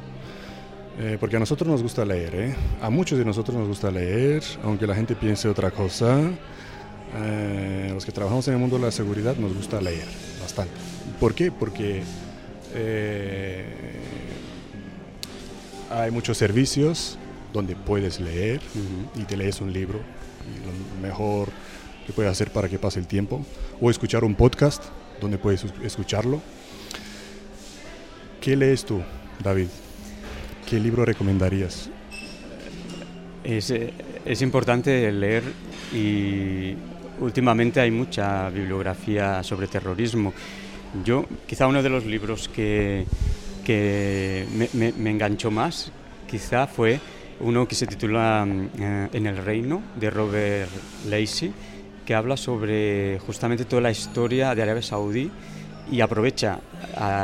[0.99, 2.55] eh, porque a nosotros nos gusta leer, ¿eh?
[2.81, 6.19] a muchos de nosotros nos gusta leer, aunque la gente piense otra cosa.
[7.13, 10.07] Eh, los que trabajamos en el mundo de la seguridad nos gusta leer
[10.41, 10.73] bastante.
[11.19, 11.51] ¿Por qué?
[11.51, 12.03] Porque
[15.89, 17.17] hay muchos servicios
[17.53, 18.61] donde puedes leer
[19.15, 21.49] y te lees un libro, y lo mejor
[22.05, 23.45] que puedes hacer para que pase el tiempo,
[23.79, 24.83] o escuchar un podcast
[25.19, 26.41] donde puedes escucharlo.
[28.39, 29.01] ¿Qué lees tú,
[29.43, 29.67] David?
[30.67, 31.89] ¿Qué libro recomendarías?
[33.43, 35.43] Es, es, importante leer
[35.93, 36.75] y
[37.21, 40.33] últimamente hay mucha bibliografía sobre terrorismo.
[41.05, 43.05] Yo, quizá uno de los libros que,
[43.63, 45.91] que me, enganchó más,
[46.29, 46.99] quizá fue
[47.39, 48.45] uno que se titula
[48.77, 50.69] eh, En el reino, de Robert
[51.09, 51.53] Lacey,
[52.05, 55.31] que habla sobre justamente toda la historia de Arabia Saudí
[55.91, 56.59] y aprovecha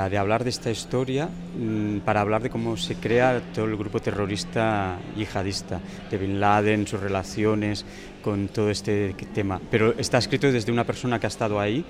[0.10, 4.00] de hablar de esta historia mm, para hablar de cómo se crea todo el grupo
[4.00, 7.86] terrorista yihadista, de Bin Laden, sus relaciones
[8.24, 9.60] con todo este tema.
[9.70, 11.86] Pero está escrito desde una persona que ha estado ahí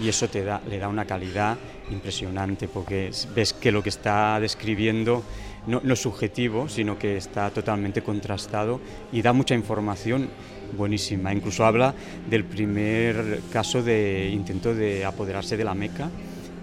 [0.00, 1.56] y eso te da, le da una calidad
[1.90, 5.22] impresionante porque ves que lo que está describiendo
[5.66, 8.80] no, no es subjetivo, sino que está totalmente contrastado
[9.12, 10.28] y da mucha información
[10.76, 11.32] buenísima.
[11.32, 11.94] Incluso habla
[12.28, 16.10] del primer caso de intento de apoderarse de la Meca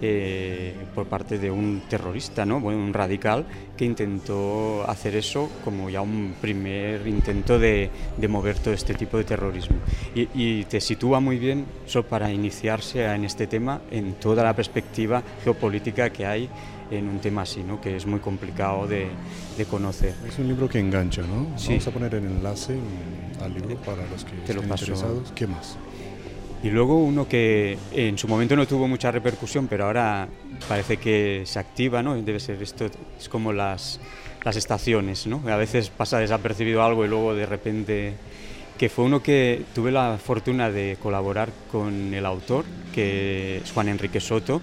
[0.01, 2.59] eh, por parte de un terrorista, ¿no?
[2.59, 8.57] bueno, un radical que intentó hacer eso como ya un primer intento de, de mover
[8.59, 9.77] todo este tipo de terrorismo.
[10.15, 14.55] Y, y, te sitúa muy bien solo para iniciarse en este tema en toda la
[14.55, 16.49] perspectiva geopolítica que hay
[16.91, 17.79] en un tema así, ¿no?
[17.79, 19.07] que es muy complicado de,
[19.57, 20.15] de conocer.
[20.27, 21.47] Es un libro que engancha, ¿no?
[21.67, 22.77] Vamos a poner el enlace
[23.41, 25.31] al libro para los que Te estén interesados.
[25.35, 25.77] ¿Qué más?
[26.61, 30.27] Y luego uno que en su momento no tuvo mucha repercusión, pero ahora
[30.67, 32.21] parece que se activa, ¿no?
[32.21, 33.99] Debe ser esto, es como las,
[34.43, 35.41] las estaciones, ¿no?
[35.47, 38.13] A veces pasa desapercibido algo y luego de repente
[38.77, 42.63] que fue uno que tuve la fortuna de colaborar con el autor,
[42.95, 44.61] que es Juan Enrique Soto,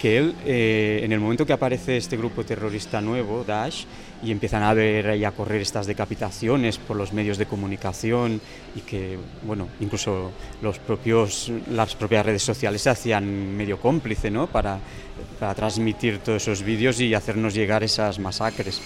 [0.00, 3.86] que él, eh, en el momento que aparece este grupo terrorista nuevo, Daesh,
[4.22, 8.40] y empiezan a ver y a correr estas decapitaciones por los medios de comunicación
[8.74, 14.46] y que, bueno, incluso los propios, las propias redes sociales se hacían medio cómplice, ¿no?
[14.46, 14.78] Para,
[15.38, 18.80] para transmitir todos esos vídeos y hacernos llegar esas masacres.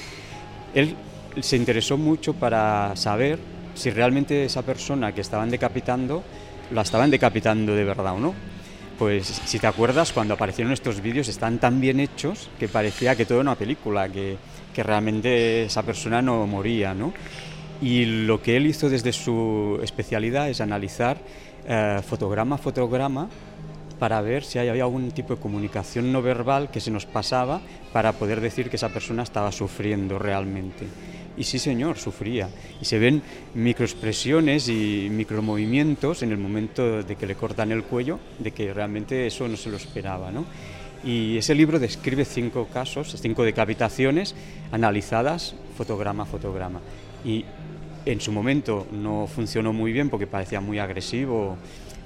[0.75, 0.97] Él
[1.41, 3.39] se interesó mucho para saber
[3.75, 6.25] si realmente esa persona que estaban decapitando
[6.73, 8.35] la estaban decapitando de verdad o no
[9.01, 13.25] pues si te acuerdas, cuando aparecieron estos vídeos están tan bien hechos que parecía que
[13.25, 14.37] todo era una película, que,
[14.75, 17.15] que realmente esa persona no moría, ¿no?
[17.81, 21.17] Y lo que él hizo desde su especialidad es analizar
[21.67, 23.31] eh, fotograma a fotograma
[23.99, 27.63] para ver si había algún tipo de comunicación no verbal que se nos pasaba
[27.95, 30.85] para poder decir que esa persona estaba sufriendo realmente.
[31.41, 32.51] Y sí, señor, sufría.
[32.83, 33.23] Y se ven
[33.55, 39.27] microexpresiones y micromovimientos en el momento de que le cortan el cuello, de que realmente
[39.27, 40.31] eso no se lo esperaba.
[40.31, 40.45] ¿no?
[41.03, 44.35] Y ese libro describe cinco casos, cinco decapitaciones
[44.71, 46.83] analizadas fotograma a fotograma.
[47.25, 47.47] Y
[48.05, 51.57] en su momento no funcionó muy bien porque parecía muy agresivo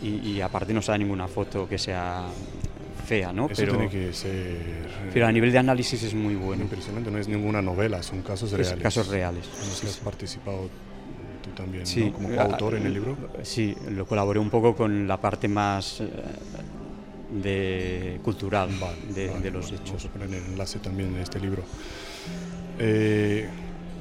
[0.01, 2.23] y, aparte no sale ninguna foto que sea
[3.05, 3.47] fea, ¿no?
[3.47, 4.59] Eso pero, tiene que ser...
[5.13, 6.63] Pero a nivel de análisis es muy bueno.
[6.63, 8.83] Impresionante, no es ninguna novela, son casos reales.
[8.83, 9.45] casos reales.
[9.63, 10.69] En los que has participado
[11.43, 12.13] tú también, sí, ¿no?
[12.13, 13.17] como coautor en el libro.
[13.43, 16.07] Sí, lo colaboré un poco con la parte más eh,
[17.43, 18.71] de cultural
[19.15, 19.87] de, los hechos.
[19.87, 21.63] Vamos a poner el enlace también en este libro.
[22.79, 23.49] Eh,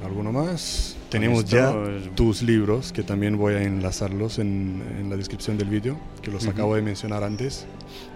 [0.04, 0.96] ¿Alguno más?
[1.10, 1.74] Tenemos ya
[2.16, 6.48] tus libros, que también voy a enlazarlos en, en la descripción del vídeo, que los
[6.48, 7.66] acabo de mencionar antes.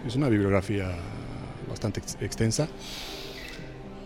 [0.06, 0.92] Es una bibliografía
[1.70, 2.68] bastante extensa.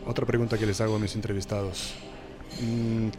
[0.05, 1.93] Otra pregunta que les hago a mis entrevistados.
[2.59, 3.09] Mm,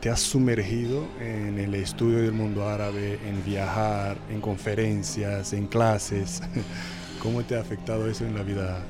[0.00, 6.40] ¿Te has sumergido en el estudio del mundo árabe, en viajar, en conferencias, en clases?
[7.22, 8.80] ¿Cómo te ha afectado eso en la vida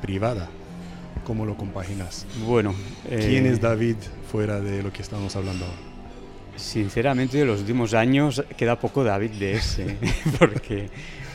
[0.00, 0.48] privada?
[1.24, 2.26] ¿Cómo lo compaginas?
[2.46, 2.74] Bueno,
[3.08, 3.96] ¿quién es eh, David
[4.30, 5.78] fuera de lo que estamos hablando ahora?
[6.56, 9.96] Sinceramente, en los últimos años queda poco David de ese,
[10.38, 10.88] porque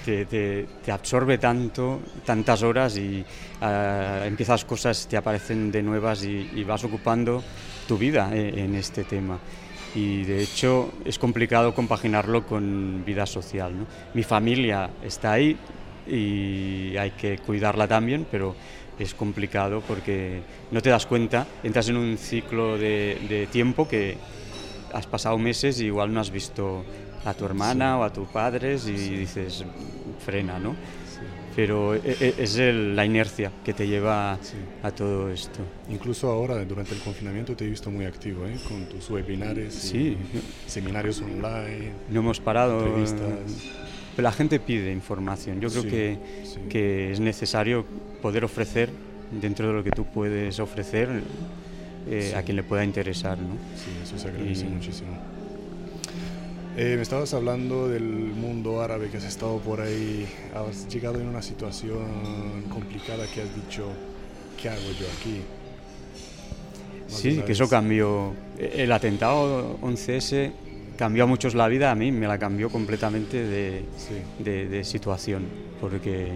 [0.04, 3.24] te, absorbe tanto, tantas horas y
[3.62, 7.44] uh, empiezas cosas, te aparecen de nuevas y, vas ocupando
[7.88, 9.39] tu vida en, en este tema
[9.94, 13.78] y de hecho es complicado compaginarlo con vida social.
[13.78, 13.86] ¿no?
[14.13, 15.58] Mi familia está ahí
[16.08, 18.56] y hay que cuidarla también, pero
[18.99, 24.17] es complicado porque no te das cuenta, entras en un ciclo de, tiempo que
[24.93, 26.84] has pasado meses y igual no has visto
[27.25, 29.63] a tu hermana o a tus padres y dices,
[30.23, 30.75] frena, ¿no?
[31.56, 34.39] Pero e, e, es la inercia que te lleva
[34.82, 35.60] a todo esto.
[35.89, 38.56] Incluso ahora, durante el confinamiento, te he visto muy activo, ¿eh?
[38.69, 40.17] con tus webinars, sí.
[40.65, 41.91] seminarios online.
[42.10, 42.80] No hemos parado.
[42.80, 43.69] Entrevistas
[44.15, 45.60] pero la gente pide información.
[45.62, 46.17] Yo creo que,
[46.69, 47.86] que, es necesario
[48.21, 48.89] poder ofrecer
[49.32, 51.24] dentro de lo que tú puedes ofrecer
[52.10, 53.38] eh, a quien le pueda interesar.
[53.38, 53.56] ¿no?
[53.76, 55.12] Sí, eso se agradece muchísimo.
[56.78, 61.28] Eh, me estabas hablando del mundo árabe que has estado por ahí, has llegado en
[61.28, 63.88] una situación complicada que has dicho,
[64.62, 65.41] ¿qué hago yo aquí?
[67.08, 68.34] sí, que eso cambió.
[68.58, 70.52] El atentado 11S
[70.97, 75.47] cambió a muchos la vida, a mí me la cambió completamente de, situación,
[75.80, 76.34] porque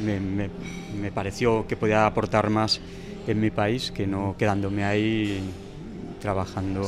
[0.00, 2.80] me, pareció que podía aportar más
[3.26, 5.40] en mi país que no quedándome ahí
[6.20, 6.82] trabajando.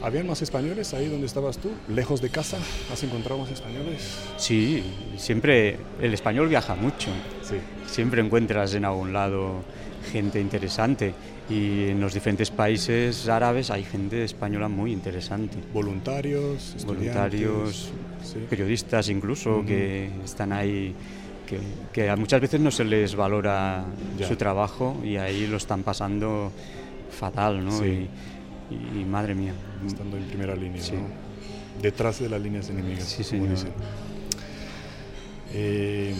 [0.00, 1.70] ¿Habían más españoles ahí donde estabas tú?
[1.88, 2.56] ¿Lejos de casa?
[2.92, 4.16] ¿Has encontrado más españoles?
[4.36, 4.84] Sí,
[5.16, 7.10] siempre el español viaja mucho.
[7.86, 9.64] Siempre encuentras en algún lado
[10.12, 11.14] gente interesante
[11.48, 15.56] y en los diferentes países árabes hay gente española muy interesante.
[15.72, 17.90] Voluntarios, voluntarios,
[18.50, 20.94] periodistas incluso que están ahí,
[21.92, 23.84] que, muchas veces no se les valora
[24.26, 26.52] su trabajo y ahí lo están pasando
[27.10, 27.86] fatal, ¿no?
[27.86, 29.54] Y, madre mía.
[29.86, 31.28] Estando en primera línea, ¿no?
[31.80, 33.70] Detrás de las líneas enemigas, sí, como dicen.
[35.54, 36.14] Eh,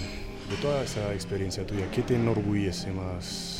[0.48, 3.57] de toda esa experiencia tuya, ¿qué te enorgullece más?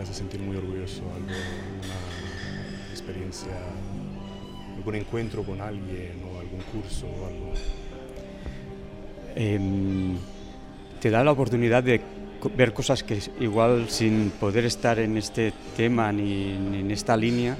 [0.00, 3.52] Te hace sentir muy orgulloso, algo, una experiencia,
[4.74, 7.52] algún encuentro con alguien o algún curso o algo?
[9.36, 10.16] Em,
[11.00, 12.00] te da la oportunidad de
[12.56, 17.56] ver cosas que igual sin poder estar en este tema ni, en esta línea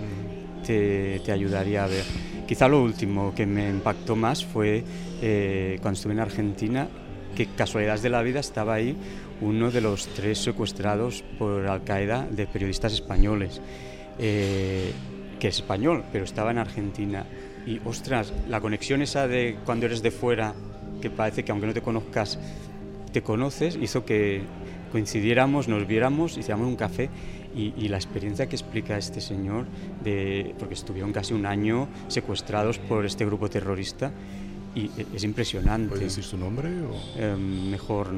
[0.67, 2.05] te, te, ayudaría a ver.
[2.47, 4.83] Quizá lo último que me impactó más fue
[5.21, 6.89] eh, cuando estuve en Argentina,
[7.37, 8.97] que casualidades de la vida estaba ahí
[9.41, 13.61] uno de los tres secuestrados por Al Qaeda de periodistas españoles,
[14.19, 14.93] eh,
[15.39, 17.27] que es español, pero estaba en Argentina.
[17.67, 20.55] Y ostras, la conexión esa de cuando eres de fuera,
[21.01, 22.39] que parece que aunque no te conozcas,
[23.13, 24.43] te conoces, hizo que
[24.93, 27.09] coincidiéramos, nos viéramos, hiciéramos un café
[27.55, 29.67] y, la experiencia que explica este señor,
[30.05, 34.13] de, porque estuvieron casi un año secuestrados por este grupo terrorista,
[34.75, 35.89] y e, es impresionante.
[35.89, 36.69] ¿Puedes decir su nombre?
[36.83, 37.19] O?
[37.19, 38.09] Em, mejor...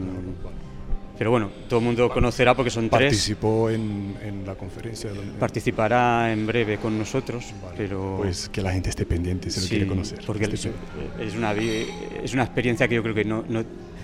[1.18, 3.02] Pero bueno, todo el mundo conocerá porque son tres.
[3.02, 5.10] ¿Participó en, en la conferencia?
[5.38, 8.16] Participará en breve con nosotros, pero...
[8.18, 10.20] Pues que la gente esté pendiente, se lo quiere conocer.
[10.26, 13.62] porque es, una, es una experiencia que yo creo que no, no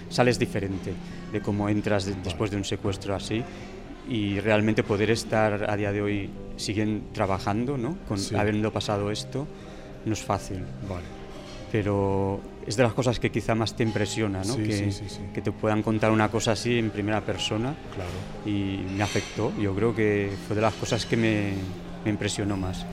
[0.09, 0.93] sales diferente
[1.33, 3.43] de cómo entras después de un secuestro así
[4.09, 7.99] y realmente poder estar a día de hoy siguen trabajando, ¿no?
[8.09, 9.47] Con, Habiendo pasado esto,
[10.05, 10.65] no es fácil.
[10.89, 11.05] Vale.
[11.71, 14.57] pero es de las cosas que quizá más te impresiona, ¿no?
[14.57, 14.93] que,
[15.33, 17.75] que, te puedan contar una cosa así en primera persona.
[17.95, 18.11] Claro.
[18.45, 19.53] Y me afectó.
[19.59, 21.55] Yo creo que fue de las cosas que me,
[22.05, 22.85] me impresionó más.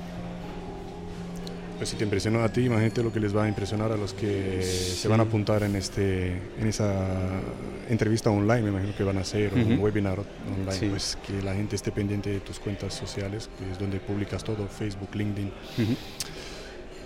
[1.78, 4.14] Pues si te impresionó a ti, imagínate lo que les va a impresionar a los
[4.14, 7.42] que se van a apuntar en, este, en esa
[7.90, 11.76] entrevista online, me imagino que van a hacer, un webinar online, pues que la gente
[11.76, 15.52] esté pendiente de tus cuentas sociales, que es donde publicas todo, Facebook, LinkedIn.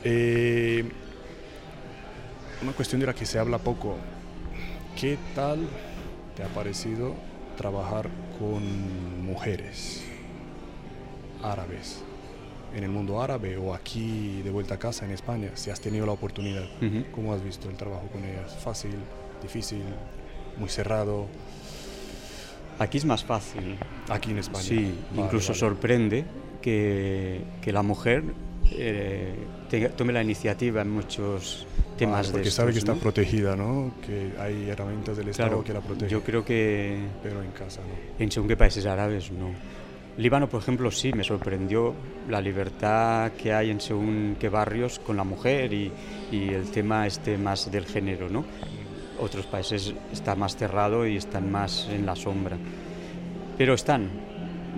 [0.03, 0.85] Eh,
[2.61, 3.95] una cuestión de la que se habla poco,
[4.99, 5.67] ¿qué tal
[6.35, 7.15] te ha parecido
[7.57, 10.03] trabajar con mujeres
[11.43, 12.03] árabes?
[12.75, 16.05] en el mundo árabe o aquí de vuelta a casa en España, si has tenido
[16.05, 16.65] la oportunidad,
[17.11, 18.55] ¿cómo has visto el trabajo con ellas?
[18.63, 18.93] ¿Fácil,
[19.41, 19.83] difícil,
[20.57, 21.27] muy cerrado?
[22.77, 23.77] Aquí es más fácil.
[24.07, 24.63] Aquí en España.
[24.63, 26.25] Sí, incluso sorprende
[26.61, 28.23] que, que, la mujer
[28.71, 29.35] eh,
[29.97, 31.65] tome la iniciativa en muchos
[31.99, 33.91] temas porque sabe que está protegida, ¿no?
[34.05, 36.09] Que hay herramientas del Estado que la protegen.
[36.09, 36.97] Yo creo que...
[37.21, 38.23] Pero en casa no.
[38.23, 39.51] En según qué países árabes no.
[40.19, 41.93] Líbano, por ejemplo, sí, me sorprendió
[42.27, 45.91] la libertad que hay en según qué barrios con la mujer y,
[46.31, 48.43] el tema este más del género, ¿no?
[49.19, 52.57] Otros países está más cerrado y están más en la sombra.
[53.57, 54.09] Pero están.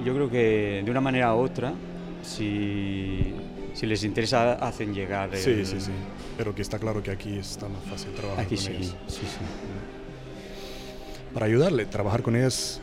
[0.06, 1.74] Yo creo que de una manera u otra,
[2.22, 3.34] si,
[3.74, 5.30] si les interesa, hacen llegar.
[5.36, 5.92] Sí, sí, sí.
[6.38, 8.96] Pero que está claro que aquí está más fácil trabajar aquí con sí, ellos.
[9.08, 9.38] Sí, sí.
[11.34, 12.82] Para ayudarle, trabajar con ellas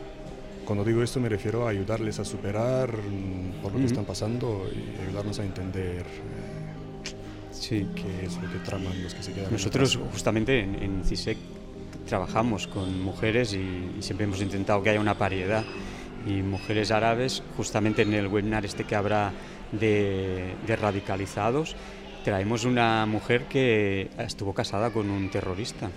[0.69, 4.69] cuando digo esto me refiero a ayudarles a superar mm, por lo que están pasando
[4.71, 7.11] y ayudarnos a entender eh,
[7.51, 7.87] sí.
[7.95, 9.51] qué es lo que traman los que se quedan.
[9.51, 11.37] Nosotros justamente en, en, CISEC
[12.07, 15.63] trabajamos con mujeres y, siempre hemos intentado que haya una paridad
[16.27, 19.31] y mujeres árabes, justamente en el webinar este que habrá
[19.71, 21.75] de, radicalizados,
[22.23, 25.89] traemos una mujer que estuvo casada con un terrorista.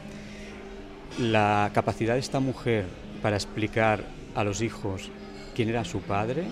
[1.19, 2.87] La capacidad de esta mujer
[3.21, 4.05] para explicar
[4.35, 5.11] a los hijos
[5.55, 6.45] quién era su padre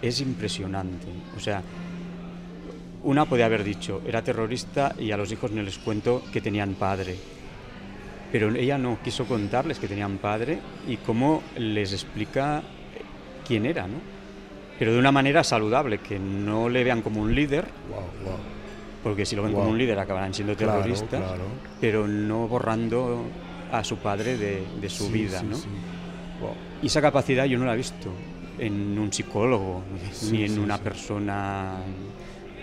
[0.00, 1.06] es impresionante.
[1.36, 1.62] O sea,
[3.02, 6.74] una podía haber dicho, era terrorista y a los hijos no les cuento que tenían
[6.74, 7.16] padre.
[8.32, 12.62] Pero ella no quiso contarles que tenían padre y cómo les explica
[13.46, 14.13] quién era, ¿no?
[14.78, 17.66] Pero de una manera saludable, que no le vean como un líder,
[19.02, 21.22] porque si lo ven como un líder acabarán siendo terroristas,
[21.80, 23.24] pero no borrando
[23.70, 25.56] a su padre de, su vida, ¿no?
[26.82, 28.10] Y esa capacidad yo no la he visto
[28.58, 29.82] en un psicólogo
[30.30, 31.76] ni en una persona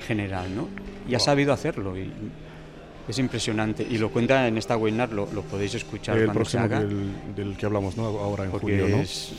[0.05, 0.67] general, ¿no?
[1.07, 2.11] Y ha sabido hacerlo y
[3.07, 6.79] es impresionante y lo cuenta en esta webinar, lo, podéis escuchar el cuando se haga.
[6.81, 8.05] Del, del, que hablamos ¿no?
[8.05, 8.97] ahora en julio, ¿no?
[8.97, 9.33] Es,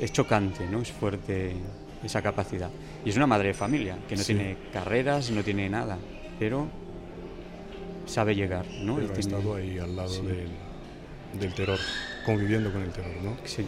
[0.00, 0.80] es chocante, ¿no?
[0.80, 1.54] Es fuerte
[2.02, 2.70] esa capacidad.
[3.04, 5.98] Y es una madre de familia que no tiene carreras, no tiene nada,
[6.38, 6.68] pero
[8.06, 8.96] sabe llegar, ¿no?
[8.96, 10.48] Pero ha estado ahí al lado del,
[11.38, 11.78] del terror
[12.24, 13.36] conviviendo con el terror, ¿no?
[13.44, 13.66] Sí.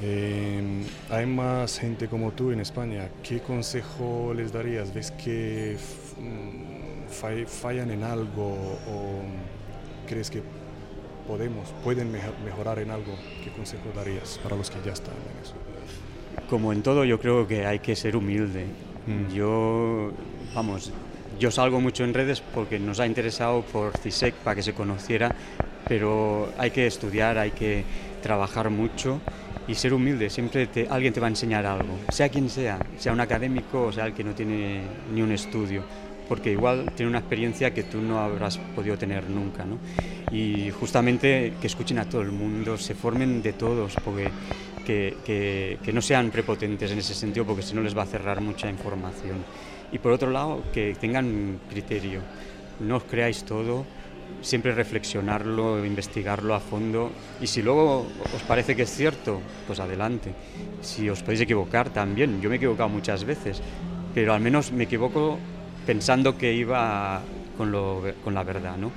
[0.00, 3.08] Eh, hay más gente como tú en España.
[3.22, 4.94] ¿Qué consejo les darías?
[4.94, 5.76] ¿Ves que
[6.18, 8.52] mm, fallan en algo
[8.88, 9.22] o
[10.06, 10.42] crees que
[11.26, 13.14] podemos, pueden mejorar en algo?
[13.42, 15.54] ¿Qué consejo darías para los que ya están en eso?
[16.48, 18.66] Como en todo, yo creo que hay que ser humilde.
[19.06, 19.34] Mm.
[19.34, 20.12] Yo,
[20.54, 20.92] vamos,
[21.38, 25.34] yo salgo mucho en redes porque nos ha interesado por CISEC para que se conociera,
[25.86, 27.84] pero hay que estudiar, hay que
[28.22, 29.20] trabajar mucho
[29.68, 30.30] y ser humilde.
[30.30, 34.06] Siempre alguien te va a enseñar algo, sea quien sea, sea un académico o sea
[34.06, 34.80] el que no tiene
[35.14, 35.84] ni un estudio,
[36.28, 39.64] porque igual tiene una experiencia que tú no habrás podido tener nunca.
[39.64, 39.78] ¿no?
[40.32, 44.30] Y justamente que escuchen a todo el mundo, se formen de todos, porque
[44.88, 48.06] que, que, que no sean prepotentes en ese sentido, porque si no les va a
[48.06, 49.44] cerrar mucha información.
[49.92, 52.22] Y por otro lado, que tengan criterio,
[52.80, 53.84] no os creáis todo
[54.40, 57.10] siempre reflexionarlo, investigarlo a fondo
[57.40, 60.32] y si luego os parece que es cierto, pues adelante.
[60.80, 63.60] Si os podéis equivocar también, yo me he equivocado muchas veces,
[64.14, 65.38] pero al menos me equivoco
[65.84, 67.20] pensando que iba
[67.58, 68.90] con, lo, con la verdad, ¿no?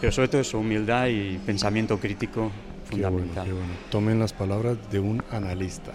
[0.00, 2.52] Pero sobre todo eso, humildad y pensamiento crítico
[2.86, 3.48] fundamental.
[3.90, 5.92] Tomen las palabras de un analista,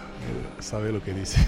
[0.60, 1.40] sabe lo que dice.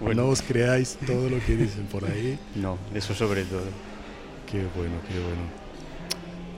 [0.14, 2.38] No os creáis todo lo que dicen por ahí.
[2.54, 3.62] No, eso sobre todo.
[4.50, 5.42] Qué bueno, qué bueno.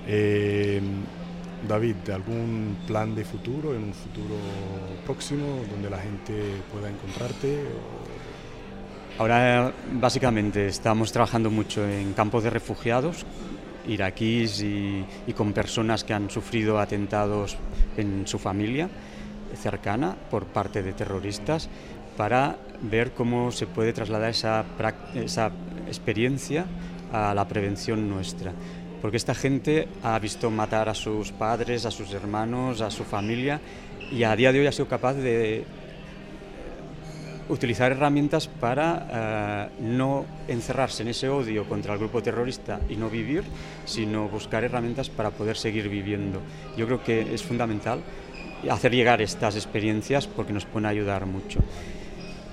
[0.07, 0.81] Eh,
[1.69, 4.35] David, ¿algún plan de futuro, en un futuro
[5.05, 6.33] próximo, donde la gente
[6.73, 7.65] pueda encontrarte?
[9.19, 13.25] Ahora, básicamente, estamos trabajando mucho en campos de refugiados,
[13.87, 15.05] iraquíes y,
[15.37, 17.57] con personas que han sufrido atentados
[17.97, 18.89] en su familia
[19.61, 21.69] cercana por parte de terroristas
[22.17, 24.65] para ver cómo se puede trasladar esa,
[25.15, 25.51] esa
[25.87, 26.67] experiencia
[27.13, 28.53] a la prevención nuestra.
[29.01, 33.61] Porque esta gente ha visto matar a sus padres, a sus hermanos, a su familia
[34.11, 35.65] y a día de hoy ha sido capaz de
[37.49, 43.11] utilizar herramientas para eh, no encerrarse en ese odio contra el grupo terrorista y no
[43.11, 43.45] vivir,
[43.85, 46.41] sino buscar herramientas para poder seguir viviendo.
[46.77, 48.01] Yo creo que es fundamental
[48.71, 51.61] hacer llegar estas experiencias porque nos pueden ayudar mucho.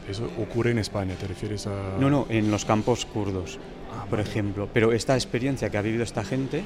[0.09, 1.15] ¿Eso ocurre en España?
[1.15, 1.97] ¿Te refieres a...?
[1.99, 3.59] No, no, en los campos kurdos,
[3.93, 4.67] ah, por ejemplo.
[4.73, 6.63] Pero esta experiencia que ha vivido esta gente,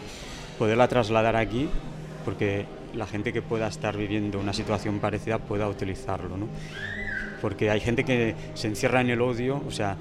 [0.58, 1.70] poderla trasladar aquí,
[2.24, 2.66] porque
[2.96, 6.38] la gente que pueda estar viviendo una situación parecida pueda utilizarlo.
[6.38, 6.48] ¿no?
[7.46, 9.96] Porque hay gente que se encierra en el odio, o sea,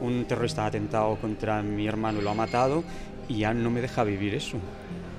[0.00, 2.84] un terrorista ha atentado contra mi hermano y lo ha matado
[3.28, 4.58] y ya no me deja vivir eso,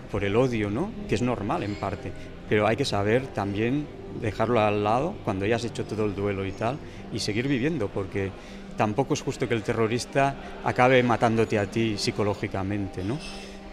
[0.09, 0.91] por el odio, ¿no?
[1.09, 2.13] Que es normal en parte,
[2.47, 3.85] pero hay que saber también
[4.21, 6.77] dejarlo al lado cuando ya has hecho todo el duelo y tal
[7.11, 8.31] y seguir viviendo, porque
[8.77, 13.19] tampoco es justo que el terrorista acabe matándote a ti psicológicamente, ¿no?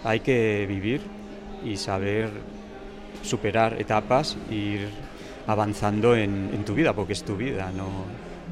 [0.02, 1.00] Hay que vivir
[1.64, 2.28] y saber
[3.22, 4.88] superar etapas, ir
[5.46, 7.88] avanzando en, tu vida, porque es tu vida, no,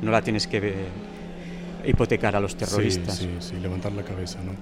[0.03, 0.86] no la tienes que
[1.84, 3.16] hipotecar a los terroristas.
[3.16, 4.53] Sí, sí, levantar la cabeza, ¿no?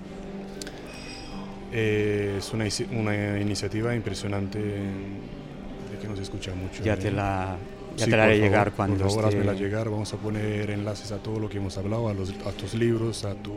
[1.73, 6.83] Eh, es una, una, iniciativa impresionante de que nos escucha mucho.
[6.83, 7.13] Ya te ¿eh?
[7.13, 7.57] la,
[7.97, 9.89] ya te la haré llegar cuando por favor, llegar.
[9.89, 13.25] Vamos a poner enlaces a todo lo que hemos hablado, a, los, a tus libros,
[13.25, 13.55] a tus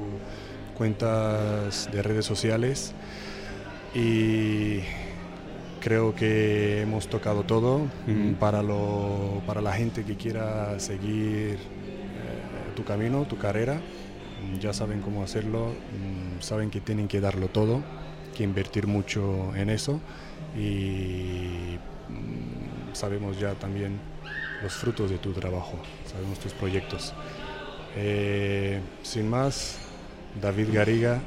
[0.78, 2.94] cuentas de redes sociales.
[3.96, 4.82] Y
[5.84, 7.82] Creo que hemos tocado todo
[8.40, 11.58] para, lo, para la gente que quiera seguir eh,
[12.74, 13.82] tu camino, tu carrera.
[14.62, 17.84] Ya saben cómo hacerlo, mm, saben que tienen que darlo todo,
[18.34, 20.00] que invertir mucho en eso
[20.58, 21.78] y
[22.08, 24.00] mm, sabemos ya también
[24.62, 25.78] los frutos de tu trabajo,
[26.10, 27.14] sabemos tus proyectos.
[27.98, 29.80] Eh, sin más,
[30.42, 31.20] David Gariga,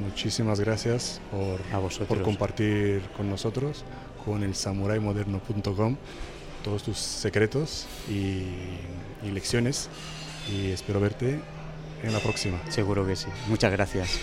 [0.00, 3.84] muchísimas gracias por, por compartir con nosotros,
[4.24, 5.96] con el samuraimoderno.com,
[6.62, 8.44] todos tus secretos y,
[9.26, 9.88] y lecciones.
[10.50, 11.40] Y espero verte
[12.02, 12.60] en la próxima.
[12.68, 13.26] Seguro que sí.
[13.48, 14.18] Muchas gracias.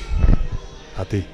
[0.97, 1.25] A ti.